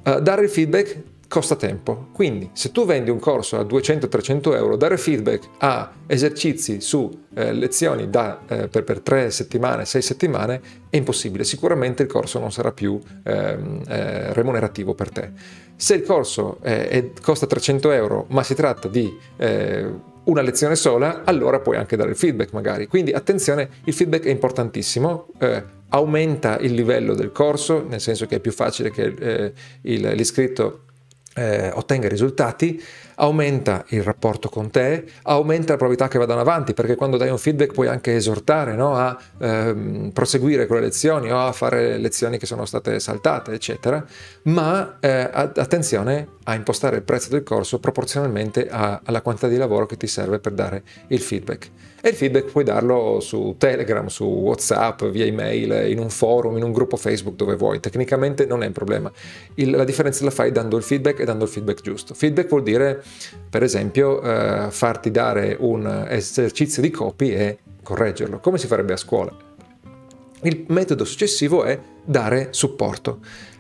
Uh, 0.05 0.19
dare 0.19 0.43
il 0.43 0.49
feedback 0.49 1.03
costa 1.29 1.57
tempo. 1.57 2.09
Quindi 2.13 2.51
se 2.55 2.73
tu 2.73 2.87
vendi 2.87 3.11
un 3.11 3.19
corso 3.19 3.59
a 3.59 3.63
200-300 3.63 4.55
euro, 4.55 4.77
dare 4.77 4.97
feedback 4.97 5.49
a 5.59 5.93
esercizi 6.07 6.81
su 6.81 7.27
eh, 7.35 7.53
lezioni 7.53 8.09
da, 8.09 8.41
eh, 8.49 8.69
per, 8.69 8.83
per 8.83 9.01
3 9.01 9.31
settimane, 9.31 9.85
6 9.85 10.03
settimane 10.03 10.61
è 10.89 10.97
impossibile. 10.97 11.45
Sicuramente 11.45 12.03
il 12.03 12.09
corso 12.09 12.39
non 12.39 12.51
sarà 12.51 12.73
più 12.73 12.99
ehm, 13.23 13.83
eh, 13.87 14.33
remunerativo 14.33 14.95
per 14.95 15.11
te. 15.11 15.31
Se 15.77 15.95
il 15.95 16.03
corso 16.03 16.59
eh, 16.63 17.13
costa 17.23 17.47
300 17.47 17.91
euro 17.93 18.27
ma 18.31 18.43
si 18.43 18.55
tratta 18.55 18.89
di 18.89 19.17
eh, 19.37 19.87
una 20.25 20.43
lezione 20.43 20.77
sola, 20.77 21.23
allora 21.25 21.61
puoi 21.61 21.77
anche 21.77 21.97
dare 21.97 22.11
il 22.11 22.17
feedback 22.17 22.53
magari. 22.53 22.87
Quindi 22.87 23.13
attenzione, 23.13 23.69
il 23.85 23.93
feedback 23.93 24.25
è 24.25 24.31
importantissimo 24.31 25.29
eh, 25.39 25.77
aumenta 25.91 26.59
il 26.59 26.73
livello 26.73 27.15
del 27.15 27.33
corso, 27.33 27.85
nel 27.87 28.01
senso 28.01 28.27
che 28.27 28.37
è 28.37 28.41
più 28.41 28.53
facile 28.53 28.91
che 28.91 29.15
eh, 29.19 29.53
il, 29.83 30.07
l'iscritto 30.09 30.83
eh, 31.39 31.71
ottenga 31.73 32.09
risultati, 32.09 32.83
aumenta 33.17 33.85
il 33.89 34.03
rapporto 34.03 34.49
con 34.49 34.71
te, 34.71 35.05
aumenta 35.23 35.73
la 35.73 35.79
probabilità 35.79 36.09
che 36.09 36.19
vadano 36.19 36.41
avanti, 36.41 36.75
perché 36.75 36.97
quando 36.97 37.17
dai 37.17 37.31
un 37.31 37.39
feedback 37.39 37.73
puoi 37.73 37.89
anche 37.89 38.15
esortare 38.15 38.75
no? 38.75 38.97
a 38.97 39.17
ehm, 39.39 40.11
proseguire 40.13 40.67
con 40.67 40.77
le 40.77 40.83
lezioni 40.83 41.31
o 41.31 41.39
a 41.39 41.53
fare 41.53 41.99
lezioni 41.99 42.39
che 42.39 42.47
sono 42.47 42.65
state 42.65 42.99
saltate, 43.01 43.53
eccetera, 43.53 44.05
ma 44.43 44.99
eh, 45.01 45.31
attenzione 45.33 46.37
a 46.49 46.55
impostare 46.55 46.97
il 46.97 47.03
prezzo 47.03 47.29
del 47.29 47.43
corso 47.43 47.79
proporzionalmente 47.79 48.69
a, 48.69 49.03
alla 49.05 49.21
quantità 49.21 49.49
di 49.49 49.59
lavoro 49.59 49.85
che 49.85 49.99
ti 49.99 50.07
serve 50.07 50.39
per 50.39 50.53
dare 50.53 50.83
il 51.09 51.21
feedback. 51.21 51.69
E 52.01 52.09
il 52.09 52.15
feedback 52.15 52.51
puoi 52.51 52.65
darlo 52.65 53.21
su 53.21 53.57
Telegram, 53.59 54.07
su 54.07 54.25
WhatsApp, 54.25 55.05
via 55.05 55.27
email, 55.27 55.91
in 55.91 55.99
un 55.99 56.09
forum, 56.09 56.57
in 56.57 56.63
un 56.63 56.73
gruppo 56.73 56.97
Facebook 56.97 57.37
dove 57.37 57.55
vuoi. 57.55 57.81
Tecnicamente 57.81 58.47
non 58.47 58.63
è 58.63 58.67
un 58.67 58.73
problema. 58.73 59.13
Il, 59.57 59.71
la 59.71 59.85
differenza 59.85 60.25
la 60.25 60.31
fai 60.31 60.51
dando 60.51 60.79
il 60.79 60.83
feedback 60.83 61.21
e 61.21 61.25
dando 61.27 61.45
il 61.45 61.51
feedback 61.51 61.83
giusto. 61.83 62.15
Feedback 62.15 62.49
vuol 62.49 62.63
dire, 62.63 63.03
per 63.51 63.63
esempio, 63.63 64.23
eh, 64.23 64.69
farti 64.71 65.11
dare 65.11 65.55
un 65.61 66.07
esercizio 66.09 66.81
di 66.81 66.91
copy 66.91 67.31
e 67.31 67.59
correggerlo, 67.83 68.39
come 68.39 68.57
si 68.57 68.67
farebbe 68.67 68.95
a 68.95 68.97
scuola. 68.97 69.37
Il 70.43 70.65
metodo 70.69 71.05
successivo 71.05 71.65
è 71.65 71.79
dare 72.05 72.49
supporto. 72.53 73.19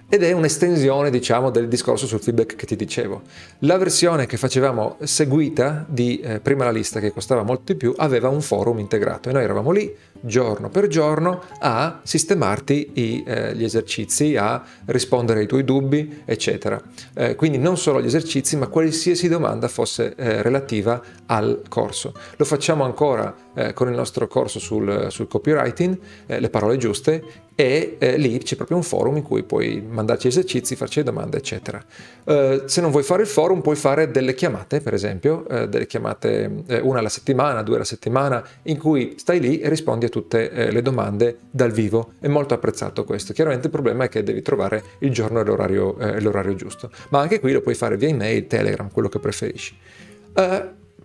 Ed 0.09 0.23
è 0.23 0.33
un'estensione, 0.33 1.11
diciamo, 1.11 1.51
del 1.51 1.69
discorso 1.69 2.07
sul 2.07 2.21
feedback 2.21 2.57
che 2.57 2.67
ti 2.67 2.77
dicevo. 2.77 3.23
La 3.61 3.77
versione 3.77 4.27
che 4.27 4.39
facevamo 4.39 4.97
seguita 5.03 5.85
di 5.87 6.19
eh, 6.21 6.41
prima 6.41 6.65
la 6.65 6.71
lista, 6.71 6.99
che 6.99 7.13
costava 7.13 7.43
molto 7.43 7.73
di 7.73 7.79
più, 7.79 7.93
aveva 7.97 8.29
un 8.29 8.41
forum 8.41 8.79
integrato 8.79 9.29
e 9.29 9.33
noi 9.33 9.43
eravamo 9.43 9.71
lì 9.71 9.95
giorno 10.21 10.69
per 10.69 10.89
giorno 10.89 11.43
a 11.61 12.01
sistemarti 12.03 12.91
i, 12.95 13.25
eh, 13.27 13.55
gli 13.55 13.65
esercizi, 13.65 14.37
a 14.37 14.65
rispondere 14.87 15.41
ai 15.41 15.47
tuoi 15.47 15.65
dubbi, 15.65 16.23
eccetera. 16.25 16.81
Eh, 17.15 17.35
quindi 17.35 17.59
non 17.59 17.77
solo 17.77 18.01
gli 18.01 18.07
esercizi, 18.07 18.57
ma 18.57 18.69
qualsiasi 18.69 19.29
domanda 19.29 19.69
fosse 19.69 20.15
eh, 20.17 20.43
relativa 20.43 21.01
al 21.27 21.63
corso. 21.69 22.15
Lo 22.37 22.45
facciamo 22.45 22.85
ancora 22.85 23.35
eh, 23.59 23.73
con 23.73 23.89
il 23.89 23.95
nostro 23.95 24.29
corso 24.29 24.61
sul, 24.61 25.09
sul 25.11 25.27
copywriting, 25.27 25.99
eh, 26.27 26.39
le 26.39 26.49
parole 26.49 26.77
giuste, 26.77 27.47
e 27.57 27.97
eh, 27.99 28.17
lì 28.17 28.39
c'è 28.39 28.55
proprio 28.55 28.77
un 28.77 28.85
forum 28.85 29.17
in 29.17 29.25
cui 29.25 29.43
puoi 29.43 29.81
mandarci 29.81 30.29
esercizi, 30.29 30.77
farci 30.77 31.03
domande, 31.03 31.39
eccetera. 31.39 31.85
Uh, 32.23 32.63
se 32.67 32.81
non 32.81 32.93
vuoi 32.93 33.03
fare 33.03 33.23
il 33.23 33.29
forum, 33.29 33.63
puoi 33.63 33.75
fare 33.75 34.13
delle 34.13 34.35
chiamate, 34.35 34.81
per 34.81 34.95
esempio, 34.95 35.45
uh, 35.49 35.67
delle 35.67 35.89
chiamate 35.89 36.63
uh, 36.69 36.87
una 36.87 37.01
alla 37.01 37.09
settimana, 37.09 37.63
due 37.63 37.75
alla 37.75 37.85
settimana, 37.85 38.47
in 38.63 38.79
cui 38.79 39.15
stai 39.19 39.41
lì 39.41 39.59
e 39.59 39.69
rispondi 39.69 40.05
a 40.07 40.09
tutte 40.09 40.71
le 40.71 40.83
domande 40.83 41.39
dal 41.51 41.73
vivo. 41.73 42.13
È 42.21 42.29
molto 42.29 42.55
apprezzato 42.55 43.03
questo. 43.03 43.33
Chiaramente 43.33 43.67
il 43.67 43.73
problema 43.73 44.05
è 44.05 44.09
che 44.09 44.23
devi 44.23 44.41
trovare 44.41 44.83
il 45.01 45.11
giorno 45.11 45.41
e 45.41 45.45
l'orario, 45.45 45.97
l'orario 46.21 46.55
giusto. 46.55 46.93
Ma 47.09 47.19
anche 47.19 47.41
qui 47.41 47.51
lo 47.51 47.61
puoi 47.61 47.75
fare 47.75 47.97
via 47.97 48.09
email, 48.09 48.47
Telegram, 48.47 48.89
quello 48.93 49.09
che 49.09 49.19
preferisci. 49.19 49.77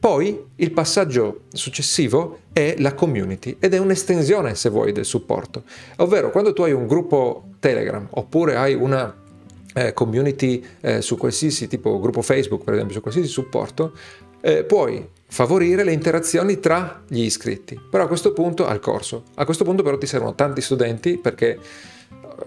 Poi 0.04 0.48
il 0.58 0.72
passaggio 0.74 1.44
successivo 1.54 2.40
è 2.52 2.76
la 2.80 2.94
community 2.94 3.56
ed 3.58 3.74
è 3.74 3.78
un'estensione, 3.78 4.54
se 4.54 4.68
vuoi, 4.68 4.92
del 4.92 5.06
supporto. 5.06 5.64
Ovvero, 6.00 6.30
quando 6.30 6.52
tu 6.52 6.64
hai 6.64 6.74
un 6.74 6.88
gruppo 6.88 7.52
Telegram 7.60 8.06
oppure 8.10 8.58
hai 8.58 8.74
una 8.74 9.16
eh, 9.74 9.94
community 9.94 10.62
eh, 10.82 11.02
su 11.02 11.16
qualsiasi 11.16 11.70
tipo 11.70 12.02
gruppo 12.02 12.22
Facebook, 12.22 12.66
per 12.66 12.74
esempio, 12.74 12.96
su 12.96 13.02
qualsiasi 13.02 13.30
supporto, 13.30 13.94
eh, 14.42 14.66
puoi 14.66 15.08
favorire 15.26 15.86
le 15.86 15.94
interazioni 15.94 16.60
tra 16.60 17.02
gli 17.08 17.22
iscritti. 17.22 17.80
Però 17.90 18.04
a 18.04 18.08
questo 18.08 18.34
punto 18.34 18.66
al 18.66 18.82
corso. 18.82 19.24
A 19.36 19.46
questo 19.46 19.64
punto 19.64 19.84
però 19.84 19.98
ti 19.98 20.06
servono 20.06 20.36
tanti 20.36 20.60
studenti 20.60 21.18
perché 21.18 21.58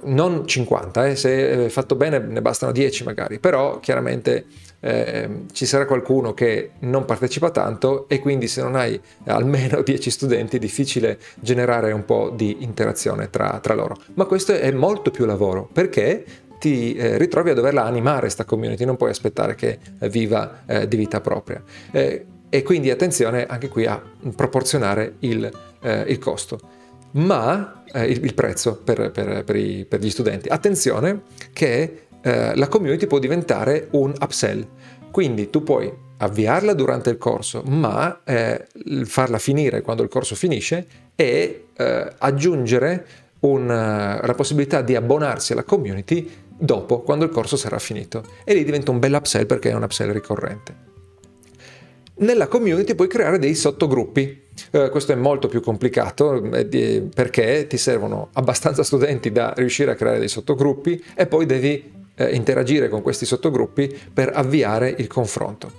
non 0.03 0.47
50, 0.47 1.07
eh, 1.07 1.17
se 1.17 1.65
è 1.65 1.69
fatto 1.71 1.95
bene 1.95 2.19
ne 2.19 2.43
bastano 2.43 2.71
10 2.73 3.05
magari, 3.05 3.39
però 3.39 3.81
chiaramente 3.81 4.45
eh, 4.81 5.45
ci 5.53 5.67
sarà 5.67 5.87
qualcuno 5.87 6.35
che 6.35 6.73
non 6.81 7.05
partecipa 7.05 7.51
tanto 7.51 8.09
e 8.09 8.21
quindi 8.21 8.49
se 8.49 8.63
non 8.63 8.75
hai 8.77 9.01
almeno 9.25 9.83
10 9.83 10.11
studenti 10.11 10.57
è 10.57 10.59
difficile 10.59 11.19
generare 11.41 11.93
un 11.93 12.05
po' 12.05 12.33
di 12.35 12.59
interazione 12.61 13.31
tra, 13.31 13.59
tra 13.61 13.75
loro. 13.75 13.97
Ma 14.15 14.25
questo 14.25 14.53
è 14.53 14.71
molto 14.71 15.11
più 15.11 15.25
lavoro 15.25 15.69
perché 15.73 16.25
ti 16.59 16.95
eh, 16.95 17.19
ritrovi 17.19 17.51
a 17.51 17.55
doverla 17.55 17.85
animare 17.85 18.21
questa 18.21 18.45
community, 18.45 18.85
non 18.85 18.97
puoi 18.97 19.11
aspettare 19.11 19.55
che 19.55 19.79
viva 20.09 20.63
eh, 20.67 20.89
di 20.89 20.97
vita 20.97 21.21
propria. 21.21 21.63
Eh, 21.91 22.27
e 22.49 22.63
quindi 22.63 22.91
attenzione 22.91 23.45
anche 23.47 23.69
qui 23.69 23.87
a 23.87 24.01
proporzionare 24.35 25.17
il, 25.21 25.51
eh, 25.83 26.05
il 26.07 26.19
costo 26.19 26.61
ma 27.17 27.83
eh, 27.93 28.05
il, 28.05 28.25
il, 28.25 28.35
prezzo 28.35 28.77
per, 28.77 29.11
per, 29.11 29.45
per, 29.45 29.57
i, 29.57 29.85
per, 29.89 30.01
gli 30.01 30.11
studenti. 30.11 30.49
Attenzione 30.49 31.23
che 31.53 32.06
eh, 32.27 32.57
la 32.57 32.67
community 32.67 33.07
può 33.07 33.21
diventare 33.21 33.87
un 33.93 34.13
upsell, 34.21 34.67
quindi 35.13 35.49
tu 35.49 35.63
puoi 35.63 35.93
avviarla 36.17 36.73
durante 36.73 37.09
il 37.09 37.19
corso, 37.19 37.63
ma 37.67 38.23
eh, 38.25 38.67
farla 39.05 39.39
finire 39.39 39.81
quando 39.81 40.03
il 40.03 40.09
corso 40.09 40.35
finisce 40.35 40.87
e 41.15 41.67
eh, 41.73 42.13
aggiungere 42.19 43.07
un, 43.41 43.67
la 43.67 44.35
possibilità 44.35 44.83
di 44.83 44.97
abbonarsi 44.97 45.53
alla 45.53 45.63
community 45.63 46.29
dopo, 46.49 47.03
quando 47.03 47.25
il 47.25 47.31
corso 47.31 47.57
sarà 47.57 47.79
finito. 47.79 48.25
E 48.43 48.55
lì 48.55 48.65
diventa 48.65 48.91
un 48.91 48.99
bel 48.99 49.15
upsell 49.15 49.47
perché 49.47 49.71
è 49.71 49.75
un 49.75 49.85
upsell 49.85 50.11
ricorrente. 50.11 50.75
Nella 52.19 52.49
community 52.49 52.97
puoi 52.97 53.09
creare 53.09 53.39
dei 53.39 53.55
sottogruppi. 53.55 54.43
Eh, 54.73 54.89
questo 54.89 55.13
è 55.13 55.15
molto 55.15 55.47
più 55.47 55.61
complicato 55.61 56.43
eh, 56.51 57.09
perché 57.15 57.69
ti 57.69 57.77
servono 57.77 58.31
abbastanza 58.33 58.83
studenti 58.83 59.31
da 59.31 59.53
riuscire 59.55 59.93
a 59.93 59.95
creare 59.95 60.19
dei 60.19 60.29
sottogruppi 60.29 61.01
e 61.15 61.27
poi 61.27 61.47
devi 61.47 61.96
eh, 62.17 62.35
interagire 62.35 62.89
con 62.89 63.03
questi 63.03 63.25
sottogruppi 63.25 63.97
per 64.13 64.33
avviare 64.35 64.95
il 64.99 65.07
confronto. 65.07 65.73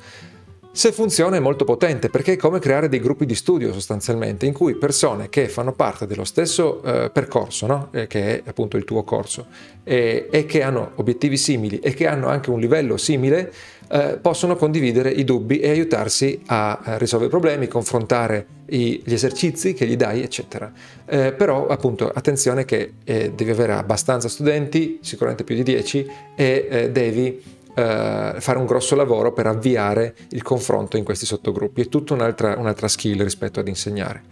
Se 0.78 0.92
funziona 0.92 1.38
è 1.38 1.40
molto 1.40 1.66
potente 1.66 2.08
perché 2.08 2.34
è 2.34 2.36
come 2.36 2.60
creare 2.60 2.88
dei 2.88 3.00
gruppi 3.00 3.26
di 3.26 3.34
studio 3.34 3.74
sostanzialmente 3.74 4.46
in 4.46 4.54
cui 4.54 4.76
persone 4.76 5.28
che 5.28 5.50
fanno 5.50 5.74
parte 5.74 6.06
dello 6.06 6.24
stesso 6.24 6.84
eh, 6.84 7.10
percorso, 7.10 7.66
no? 7.66 7.88
eh, 7.94 8.06
che 8.06 8.44
è 8.44 8.44
appunto 8.46 8.78
il 8.78 8.86
tuo 8.86 9.02
corso, 9.02 9.48
e, 9.84 10.28
e 10.30 10.46
che 10.46 10.62
hanno 10.62 10.92
obiettivi 10.98 11.36
simili 11.36 11.80
e 11.80 11.96
che 11.96 12.06
hanno 12.06 12.28
anche 12.28 12.52
un 12.52 12.60
livello 12.60 12.96
simile, 12.98 13.52
eh, 13.90 14.20
possono 14.22 14.56
condividere 14.56 15.10
i 15.10 15.24
dubbi 15.24 15.60
e 15.60 15.72
aiutarsi 15.72 16.44
a, 16.46 16.78
a 16.84 16.98
risolvere 17.00 17.30
i 17.30 17.32
problemi, 17.32 17.68
confrontare 17.68 18.46
i, 18.68 19.02
gli 19.04 19.14
esercizi 19.14 19.74
che 19.74 19.88
gli 19.88 19.96
dai, 19.96 20.22
eccetera. 20.22 20.72
Eh, 21.08 21.32
però 21.32 21.66
appunto 21.66 22.08
attenzione 22.08 22.66
che 22.66 22.94
eh, 23.04 23.32
devi 23.34 23.50
avere 23.50 23.74
abbastanza 23.74 24.30
studenti, 24.30 25.00
sicuramente 25.02 25.44
più 25.44 25.56
di 25.56 25.64
10, 25.64 26.08
e 26.36 26.68
eh, 26.70 26.92
devi 26.92 27.26
eh, 27.28 27.57
fare 27.78 28.58
un 28.58 28.66
grosso 28.66 28.96
lavoro 28.96 29.34
per 29.34 29.46
avviare 29.46 30.16
il 30.30 30.42
confronto 30.42 30.98
in 30.98 31.04
questi 31.04 31.26
sottogruppi. 31.26 31.82
È 31.82 31.88
tutta 31.88 32.14
un'altra, 32.14 32.58
un'altra 32.58 32.88
skill 32.88 33.22
rispetto 33.22 33.60
ad 33.60 33.68
insegnare. 33.68 34.24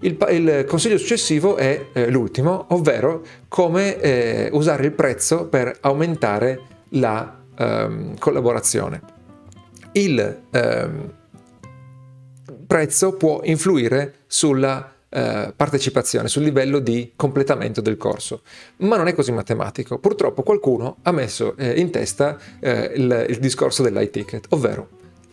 Il, 0.00 0.16
il, 0.30 0.64
consiglio 0.68 0.98
successivo 0.98 1.56
è 1.56 1.86
eh, 1.92 2.10
l'ultimo, 2.10 2.66
ovvero 2.68 3.22
come 3.48 3.98
eh, 4.00 4.50
usare 4.52 4.84
il 4.84 4.92
prezzo 4.92 5.46
per 5.46 5.78
aumentare 5.80 6.60
la 6.90 7.38
ehm, 7.56 8.18
collaborazione. 8.18 9.00
Il 9.92 10.42
ehm, 10.50 11.12
prezzo 12.66 13.14
può 13.14 13.40
influire 13.44 14.14
sulla 14.26 14.93
eh, 15.14 15.52
partecipazione, 15.54 16.26
sul 16.26 16.42
livello 16.42 16.80
di 16.80 17.12
completamento 17.14 17.80
del 17.80 17.96
corso, 17.96 18.42
ma 18.78 18.96
non 18.96 19.06
è 19.06 19.14
così 19.14 19.30
matematico. 19.30 19.98
Purtroppo 19.98 20.42
qualcuno 20.42 20.96
ha 21.02 21.12
messo 21.12 21.56
eh, 21.56 21.78
in 21.78 21.90
testa 21.90 22.36
eh, 22.58 22.92
il, 22.96 23.26
il 23.28 23.38
discorso 23.38 23.84
dell'iTicket, 23.84 24.46
ovvero 24.50 24.88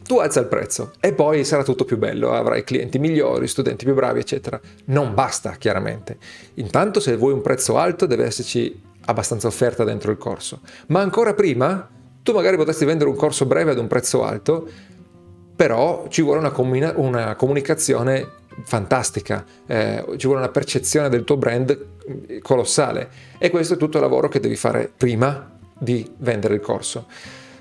tu 0.05 0.19
alza 0.19 0.39
il 0.39 0.47
prezzo 0.47 0.93
e 0.99 1.13
poi 1.13 1.43
sarà 1.43 1.63
tutto 1.63 1.85
più 1.85 1.97
bello, 1.97 2.31
avrai 2.33 2.63
clienti 2.63 2.99
migliori, 2.99 3.47
studenti 3.47 3.85
più 3.85 3.93
bravi, 3.93 4.19
eccetera. 4.19 4.59
Non 4.85 5.13
basta, 5.13 5.51
chiaramente. 5.51 6.17
Intanto 6.55 6.99
se 6.99 7.15
vuoi 7.15 7.33
un 7.33 7.41
prezzo 7.41 7.77
alto 7.77 8.05
deve 8.05 8.25
esserci 8.25 8.79
abbastanza 9.05 9.47
offerta 9.47 9.83
dentro 9.83 10.11
il 10.11 10.17
corso, 10.17 10.59
ma 10.87 11.01
ancora 11.01 11.33
prima 11.33 11.89
tu 12.21 12.33
magari 12.33 12.55
potresti 12.55 12.85
vendere 12.85 13.09
un 13.09 13.15
corso 13.15 13.45
breve 13.45 13.71
ad 13.71 13.79
un 13.79 13.87
prezzo 13.87 14.23
alto, 14.23 14.69
però 15.62 16.08
ci 16.10 16.24
vuole 16.24 16.39
una, 16.39 16.50
comuna- 16.50 16.93
una 16.95 17.36
comunicazione 17.36 18.28
fantastica, 18.63 19.45
eh, 19.67 20.04
ci 20.17 20.26
vuole 20.26 20.41
una 20.41 20.50
percezione 20.50 21.08
del 21.08 21.24
tuo 21.24 21.38
brand 21.38 21.86
colossale 22.41 23.10
e 23.38 23.52
questo 23.52 23.76
è 23.76 23.78
tutto 23.78 23.97
il 23.97 24.04
lavoro 24.04 24.28
che 24.28 24.39
devi 24.39 24.56
fare 24.56 24.91
prima 24.97 25.52
di 25.78 26.10
vendere 26.17 26.56
il 26.56 26.62
corso. 26.62 27.06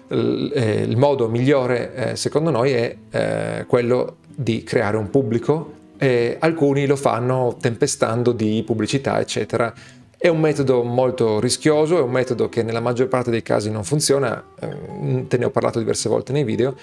Il, 0.09 0.51
eh, 0.55 0.81
il 0.81 0.97
modo 0.97 1.29
migliore, 1.29 1.95
eh, 1.95 2.17
secondo 2.17 2.49
noi, 2.49 2.73
è 2.73 2.97
eh, 3.11 3.67
quello 3.69 4.17
di 4.35 4.63
creare 4.63 4.97
un 4.97 5.11
pubblico 5.11 5.73
e 5.99 6.39
alcuni 6.41 6.87
lo 6.87 6.97
fanno 6.97 7.59
tempestando 7.61 8.33
di 8.33 8.63
pubblicità, 8.65 9.21
eccetera 9.21 9.75
è 10.17 10.29
un 10.29 10.39
metodo 10.39 10.83
molto 10.83 11.41
rischioso, 11.41 11.97
è 11.97 12.03
un 12.03 12.11
metodo 12.11 12.51
che 12.51 12.63
nella 12.63 12.81
maggior 12.81 13.09
parte 13.09 13.31
dei 13.31 13.41
casi 13.41 13.71
non 13.71 13.85
funziona, 13.85 14.43
ehm, 14.61 15.29
te 15.29 15.39
ne 15.39 15.47
ho 15.47 15.51
parlato 15.51 15.79
diverse 15.79 16.11
volte 16.11 16.33
nei 16.33 16.45
video, 16.45 16.77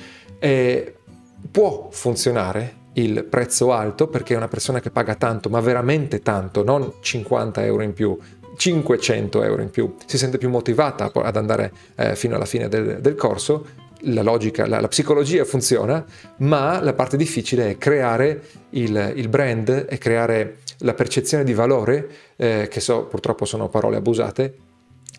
può 1.52 1.90
funzionare 1.92 2.86
il 2.94 3.26
prezzo 3.26 3.72
alto 3.72 4.08
perché 4.08 4.36
una 4.36 4.48
persona 4.48 4.80
che 4.80 4.90
paga 4.90 5.16
tanto, 5.16 5.50
ma 5.50 5.60
veramente 5.60 6.22
tanto, 6.22 6.64
non 6.64 6.94
50 7.00 7.64
euro 7.64 7.84
in 7.84 7.94
più, 7.94 8.18
500 8.56 9.44
euro 9.44 9.62
in 9.62 9.70
più, 9.70 9.96
si 10.06 10.18
sente 10.18 10.38
più 10.38 10.50
motivata 10.50 11.12
ad 11.14 11.36
andare 11.36 11.72
eh, 11.96 12.16
fino 12.16 12.36
alla 12.36 12.46
fine 12.46 12.68
del, 12.68 13.00
del 13.00 13.16
corso, 13.16 13.86
la 14.02 14.22
logica, 14.22 14.68
la, 14.68 14.80
la, 14.80 14.88
psicologia 14.88 15.46
funziona, 15.46 16.04
ma 16.38 16.82
la 16.82 16.94
parte 16.94 17.18
difficile 17.18 17.72
è 17.72 17.78
creare 17.78 18.42
il, 18.72 19.14
il 19.16 19.28
brand 19.28 19.86
e 19.90 19.98
creare 19.98 20.58
la 20.80 20.94
percezione 20.94 21.44
di 21.44 21.54
valore, 21.54 22.10
eh, 22.36 22.68
che 22.70 22.80
so 22.80 23.06
purtroppo 23.06 23.46
sono 23.46 23.70
parole 23.70 23.98
abusate, 23.98 24.56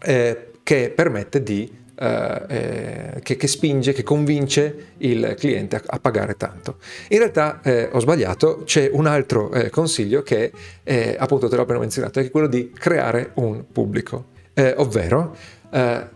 eh, 0.02 0.50
che 0.62 0.92
permette 0.94 1.42
di 1.42 1.86
eh, 2.00 3.20
che, 3.22 3.36
che, 3.36 3.46
spinge, 3.46 3.92
che 3.92 4.02
convince 4.02 4.92
il 4.98 5.34
cliente 5.36 5.76
a, 5.76 5.82
a 5.84 5.98
pagare 5.98 6.36
tanto. 6.36 6.76
In 7.08 7.18
realtà 7.18 7.60
eh, 7.62 7.88
ho 7.90 7.98
sbagliato, 7.98 8.62
c'è 8.64 8.88
un 8.92 9.06
altro 9.06 9.50
eh, 9.52 9.70
consiglio 9.70 10.22
che 10.22 10.52
appunto 11.18 11.48
te 11.48 11.56
l'ho 11.56 11.62
appena 11.62 11.80
menzionato, 11.80 12.20
è 12.20 12.30
quello 12.30 12.46
di 12.46 12.70
creare 12.72 13.32
un 13.34 13.64
pubblico, 13.70 14.26
eh, 14.54 14.74
ovvero 14.76 15.36
eh, 15.70 16.06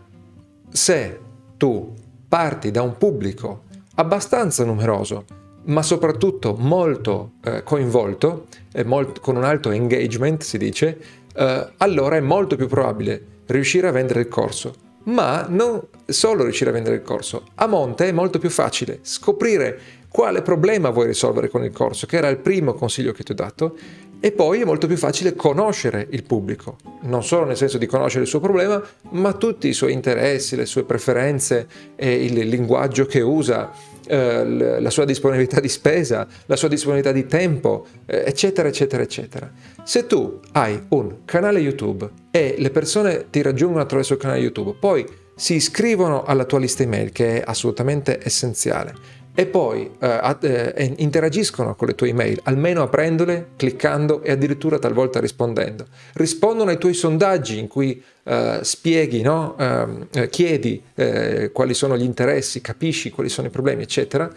se 0.69 1.19
tu 1.57 1.93
parti 2.27 2.71
da 2.71 2.81
un 2.81 2.97
pubblico 2.97 3.63
abbastanza 3.95 4.63
numeroso 4.63 5.25
ma 5.65 5.81
soprattutto 5.81 6.55
molto 6.57 7.33
eh, 7.43 7.63
coinvolto, 7.63 8.47
molto, 8.85 9.21
con 9.21 9.35
un 9.35 9.43
alto 9.43 9.71
engagement 9.71 10.43
si 10.43 10.57
dice, 10.57 10.97
eh, 11.33 11.71
allora 11.77 12.17
è 12.17 12.19
molto 12.19 12.55
più 12.55 12.67
probabile 12.67 13.21
riuscire 13.45 13.87
a 13.87 13.91
vendere 13.91 14.21
il 14.21 14.27
corso, 14.27 14.73
ma 15.03 15.45
non 15.49 15.81
solo 16.05 16.43
riuscire 16.43 16.69
a 16.69 16.73
vendere 16.73 16.95
il 16.95 17.01
corso. 17.01 17.43
A 17.55 17.67
monte 17.67 18.07
è 18.07 18.11
molto 18.11 18.39
più 18.39 18.49
facile 18.49 18.99
scoprire 19.01 19.79
quale 20.09 20.41
problema 20.41 20.91
vuoi 20.91 21.07
risolvere 21.07 21.49
con 21.49 21.63
il 21.63 21.71
corso, 21.71 22.05
che 22.05 22.17
era 22.17 22.27
il 22.27 22.37
primo 22.37 22.73
consiglio 22.73 23.13
che 23.13 23.23
ti 23.23 23.31
ho 23.31 23.35
dato, 23.35 23.75
e 24.19 24.31
poi 24.31 24.61
è 24.61 24.63
molto 24.63 24.87
più 24.87 24.95
facile 24.95 25.35
conoscere 25.35 26.07
il 26.11 26.23
pubblico, 26.23 26.77
non 27.01 27.23
solo 27.23 27.43
nel 27.45 27.57
senso 27.57 27.77
di 27.77 27.87
conoscere 27.87 28.23
il 28.23 28.29
suo 28.29 28.39
problema, 28.39 28.81
ma 29.09 29.33
tutti 29.33 29.67
i 29.67 29.73
suoi 29.73 29.91
interessi, 29.91 30.55
le 30.55 30.65
sue 30.65 30.83
preferenze, 30.83 31.67
il 31.97 32.33
linguaggio 32.47 33.05
che 33.05 33.19
usa, 33.19 33.71
eh, 34.05 34.79
la 34.79 34.89
sua 34.89 35.05
disponibilità 35.05 35.59
di 35.59 35.69
spesa, 35.69 36.27
la 36.45 36.55
sua 36.55 36.67
disponibilità 36.67 37.11
di 37.11 37.25
tempo, 37.25 37.85
eh, 38.05 38.23
eccetera, 38.25 38.67
eccetera, 38.67 39.03
eccetera. 39.03 39.51
Se 39.83 40.07
tu 40.07 40.39
hai 40.53 40.79
un 40.89 41.25
canale 41.25 41.59
YouTube 41.59 42.09
e 42.31 42.55
le 42.57 42.69
persone 42.69 43.29
ti 43.29 43.41
raggiungono 43.41 43.81
attraverso 43.81 44.13
il 44.13 44.19
canale 44.19 44.39
YouTube, 44.39 44.75
poi 44.79 45.05
si 45.35 45.55
iscrivono 45.55 46.23
alla 46.23 46.45
tua 46.45 46.59
lista 46.59 46.83
email, 46.83 47.11
che 47.11 47.39
è 47.39 47.43
assolutamente 47.45 48.19
essenziale, 48.23 48.93
e 49.35 49.45
poi 49.47 49.89
eh, 49.99 50.37
eh, 50.41 50.93
interagiscono 50.97 51.75
con 51.75 51.87
le 51.87 51.95
tue 51.95 52.09
email, 52.09 52.39
almeno 52.43 52.83
aprendole, 52.83 53.49
cliccando 53.55 54.21
e 54.21 54.31
addirittura 54.31 54.77
talvolta 54.77 55.19
rispondendo. 55.19 55.85
Rispondono 56.13 56.69
ai 56.69 56.77
tuoi 56.77 56.93
sondaggi 56.93 57.57
in 57.57 57.67
cui 57.67 58.01
eh, 58.23 58.59
spieghi, 58.61 59.21
no? 59.21 59.55
Ehm, 59.57 60.07
eh, 60.13 60.29
chiedi 60.29 60.81
eh, 60.95 61.51
quali 61.51 61.73
sono 61.73 61.97
gli 61.97 62.03
interessi, 62.03 62.61
capisci 62.61 63.09
quali 63.09 63.29
sono 63.29 63.47
i 63.47 63.51
problemi, 63.51 63.83
eccetera 63.83 64.31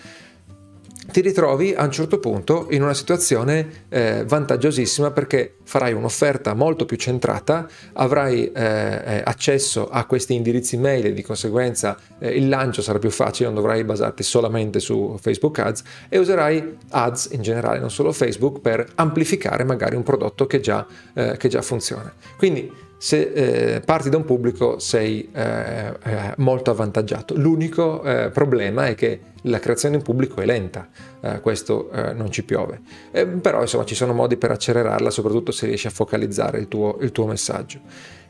ti 1.10 1.20
ritrovi 1.20 1.74
a 1.74 1.84
un 1.84 1.90
certo 1.90 2.18
punto 2.18 2.66
in 2.70 2.82
una 2.82 2.94
situazione 2.94 3.84
eh, 3.88 4.24
vantaggiosissima 4.26 5.10
perché 5.10 5.56
farai 5.62 5.92
un'offerta 5.92 6.54
molto 6.54 6.84
più 6.84 6.96
centrata, 6.96 7.66
avrai 7.94 8.52
eh, 8.52 8.62
eh, 8.62 9.22
accesso 9.24 9.88
a 9.88 10.04
questi 10.04 10.34
indirizzi 10.34 10.76
mail 10.76 11.06
e 11.06 11.12
di 11.12 11.22
conseguenza 11.22 11.96
eh, 12.18 12.30
il 12.30 12.48
lancio 12.48 12.82
sarà 12.82 12.98
più 12.98 13.10
facile, 13.10 13.46
non 13.46 13.56
dovrai 13.56 13.84
basarti 13.84 14.22
solamente 14.22 14.80
su 14.80 15.16
Facebook 15.20 15.58
Ads 15.58 15.82
e 16.08 16.18
userai 16.18 16.76
Ads 16.90 17.30
in 17.32 17.42
generale, 17.42 17.78
non 17.78 17.90
solo 17.90 18.12
Facebook, 18.12 18.60
per 18.60 18.86
amplificare 18.96 19.64
magari 19.64 19.96
un 19.96 20.02
prodotto 20.02 20.46
che 20.46 20.60
già, 20.60 20.86
eh, 21.14 21.36
che 21.36 21.48
già 21.48 21.62
funziona. 21.62 22.12
Quindi 22.36 22.84
se 22.98 23.74
eh, 23.74 23.80
parti 23.80 24.08
da 24.08 24.16
un 24.16 24.24
pubblico 24.24 24.78
sei 24.78 25.28
eh, 25.32 25.92
eh, 26.02 26.34
molto 26.38 26.70
avvantaggiato. 26.70 27.34
L'unico 27.36 28.02
eh, 28.02 28.30
problema 28.30 28.86
è 28.86 28.94
che 28.94 29.20
la 29.42 29.58
creazione 29.58 29.96
di 29.96 30.00
un 30.00 30.06
pubblico 30.06 30.40
è 30.40 30.46
lenta, 30.46 30.88
eh, 31.20 31.40
questo 31.40 31.90
eh, 31.90 32.12
non 32.12 32.30
ci 32.30 32.42
piove. 32.42 32.80
però 33.40 33.60
insomma 33.60 33.84
ci 33.84 33.94
sono 33.94 34.12
modi 34.12 34.36
per 34.36 34.50
accelerarla, 34.50 35.10
soprattutto 35.10 35.52
se 35.52 35.66
riesci 35.66 35.86
a 35.86 35.90
focalizzare 35.90 36.58
il 36.58 36.68
tuo, 36.68 36.98
il 37.00 37.12
tuo 37.12 37.26
messaggio. 37.26 37.80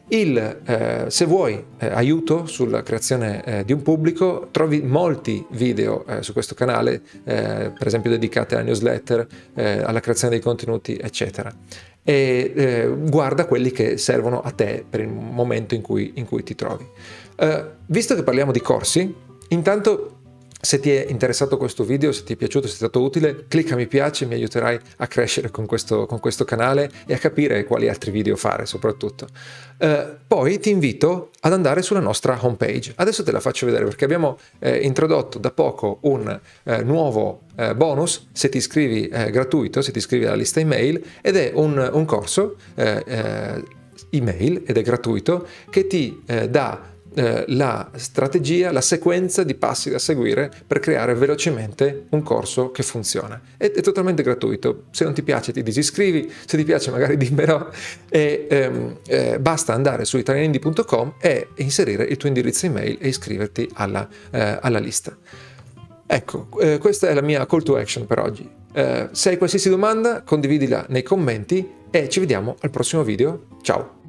Il, 0.08 1.06
se 1.08 1.24
vuoi 1.24 1.62
aiuto 1.78 2.46
sulla 2.46 2.82
creazione 2.82 3.62
di 3.66 3.72
un 3.72 3.82
pubblico, 3.82 4.48
trovi 4.52 4.80
molti 4.80 5.44
video 5.50 6.04
su 6.20 6.32
questo 6.32 6.54
canale, 6.54 7.02
per 7.24 7.86
esempio 7.86 8.10
dedicati 8.10 8.54
alla 8.54 8.62
newsletter, 8.62 9.26
alla 9.54 10.00
creazione 10.00 10.34
dei 10.34 10.42
contenuti, 10.42 10.96
eccetera 10.96 11.52
e 12.08 12.52
eh, 12.54 12.86
guarda 12.86 13.46
quelli 13.46 13.72
che 13.72 13.96
servono 13.96 14.40
a 14.40 14.52
te 14.52 14.84
per 14.88 15.00
il 15.00 15.08
momento 15.08 15.74
in 15.74 15.82
cui, 15.82 16.12
in 16.14 16.24
cui 16.24 16.44
ti 16.44 16.54
trovi. 16.54 16.86
Visto 17.86 18.14
che 18.14 18.22
parliamo 18.22 18.52
di 18.52 18.60
corsi, 18.60 19.12
intanto 19.48 20.18
se 20.60 20.80
ti 20.80 20.90
è 20.90 21.06
interessato 21.08 21.58
questo 21.58 21.84
video, 21.84 22.12
se 22.12 22.24
ti 22.24 22.32
è 22.32 22.36
piaciuto, 22.36 22.66
se 22.66 22.72
è 22.72 22.76
stato 22.76 23.00
utile, 23.02 23.44
clicca 23.46 23.76
mi 23.76 23.86
piace, 23.86 24.26
mi 24.26 24.34
aiuterai 24.34 24.78
a 24.96 25.06
crescere 25.06 25.50
con 25.50 25.66
questo, 25.66 26.06
con 26.06 26.18
questo 26.18 26.44
canale 26.44 26.90
e 27.06 27.14
a 27.14 27.18
capire 27.18 27.64
quali 27.64 27.88
altri 27.88 28.10
video 28.10 28.36
fare 28.36 28.66
soprattutto. 28.66 29.28
Eh, 29.78 30.16
poi 30.26 30.58
ti 30.58 30.70
invito 30.70 31.30
ad 31.40 31.52
andare 31.52 31.82
sulla 31.82 32.00
nostra 32.00 32.38
homepage. 32.40 32.92
Adesso 32.96 33.22
te 33.22 33.32
la 33.32 33.40
faccio 33.40 33.66
vedere 33.66 33.84
perché 33.84 34.04
abbiamo 34.04 34.38
eh, 34.58 34.78
introdotto 34.78 35.38
da 35.38 35.50
poco 35.50 35.98
un 36.02 36.40
eh, 36.64 36.82
nuovo 36.82 37.42
eh, 37.56 37.74
bonus 37.74 38.28
se 38.32 38.48
ti 38.48 38.56
iscrivi 38.56 39.08
eh, 39.08 39.30
gratuito, 39.30 39.82
se 39.82 39.92
ti 39.92 39.98
iscrivi 39.98 40.24
alla 40.24 40.36
lista 40.36 40.58
email 40.58 41.02
ed 41.20 41.36
è 41.36 41.52
un, 41.54 41.90
un 41.92 42.04
corso 42.06 42.56
eh, 42.74 43.62
email 44.10 44.62
ed 44.66 44.76
è 44.76 44.82
gratuito 44.82 45.46
che 45.68 45.86
ti 45.86 46.22
dà 46.48 46.94
eh, 47.16 47.44
la 47.48 47.90
strategia, 47.94 48.70
la 48.70 48.82
sequenza 48.82 49.42
di 49.42 49.54
passi 49.54 49.88
da 49.88 49.98
seguire 49.98 50.52
per 50.66 50.80
creare 50.80 51.14
velocemente 51.14 52.04
un 52.10 52.22
corso 52.22 52.70
che 52.70 52.82
funziona. 52.82 53.40
È, 53.56 53.70
è 53.70 53.80
totalmente 53.80 54.22
gratuito, 54.22 54.84
se 54.90 55.04
non 55.04 55.14
ti 55.14 55.22
piace 55.22 55.52
ti 55.52 55.62
disiscrivi, 55.62 56.30
se 56.44 56.56
ti 56.58 56.64
piace 56.64 56.90
magari 56.90 57.16
dimmelo 57.18 57.72
e 58.10 58.46
ehm, 58.50 58.98
eh, 59.06 59.38
basta 59.40 59.72
andare 59.72 60.04
su 60.04 60.18
italianindi.com 60.18 61.14
e 61.18 61.48
inserire 61.56 62.04
il 62.04 62.18
tuo 62.18 62.28
indirizzo 62.28 62.66
email 62.66 62.98
e 63.00 63.08
iscriverti 63.08 63.70
alla, 63.74 64.06
eh, 64.30 64.58
alla 64.60 64.78
lista. 64.78 65.16
Ecco, 66.06 66.48
eh, 66.60 66.78
questa 66.78 67.08
è 67.08 67.14
la 67.14 67.22
mia 67.22 67.46
call 67.46 67.62
to 67.62 67.76
action 67.76 68.06
per 68.06 68.18
oggi. 68.20 68.48
Eh, 68.72 69.08
se 69.10 69.30
hai 69.30 69.38
qualsiasi 69.38 69.70
domanda, 69.70 70.22
condividila 70.22 70.84
nei 70.90 71.02
commenti 71.02 71.66
e 71.90 72.08
ci 72.10 72.20
vediamo 72.20 72.56
al 72.60 72.70
prossimo 72.70 73.02
video. 73.02 73.46
Ciao! 73.62 73.96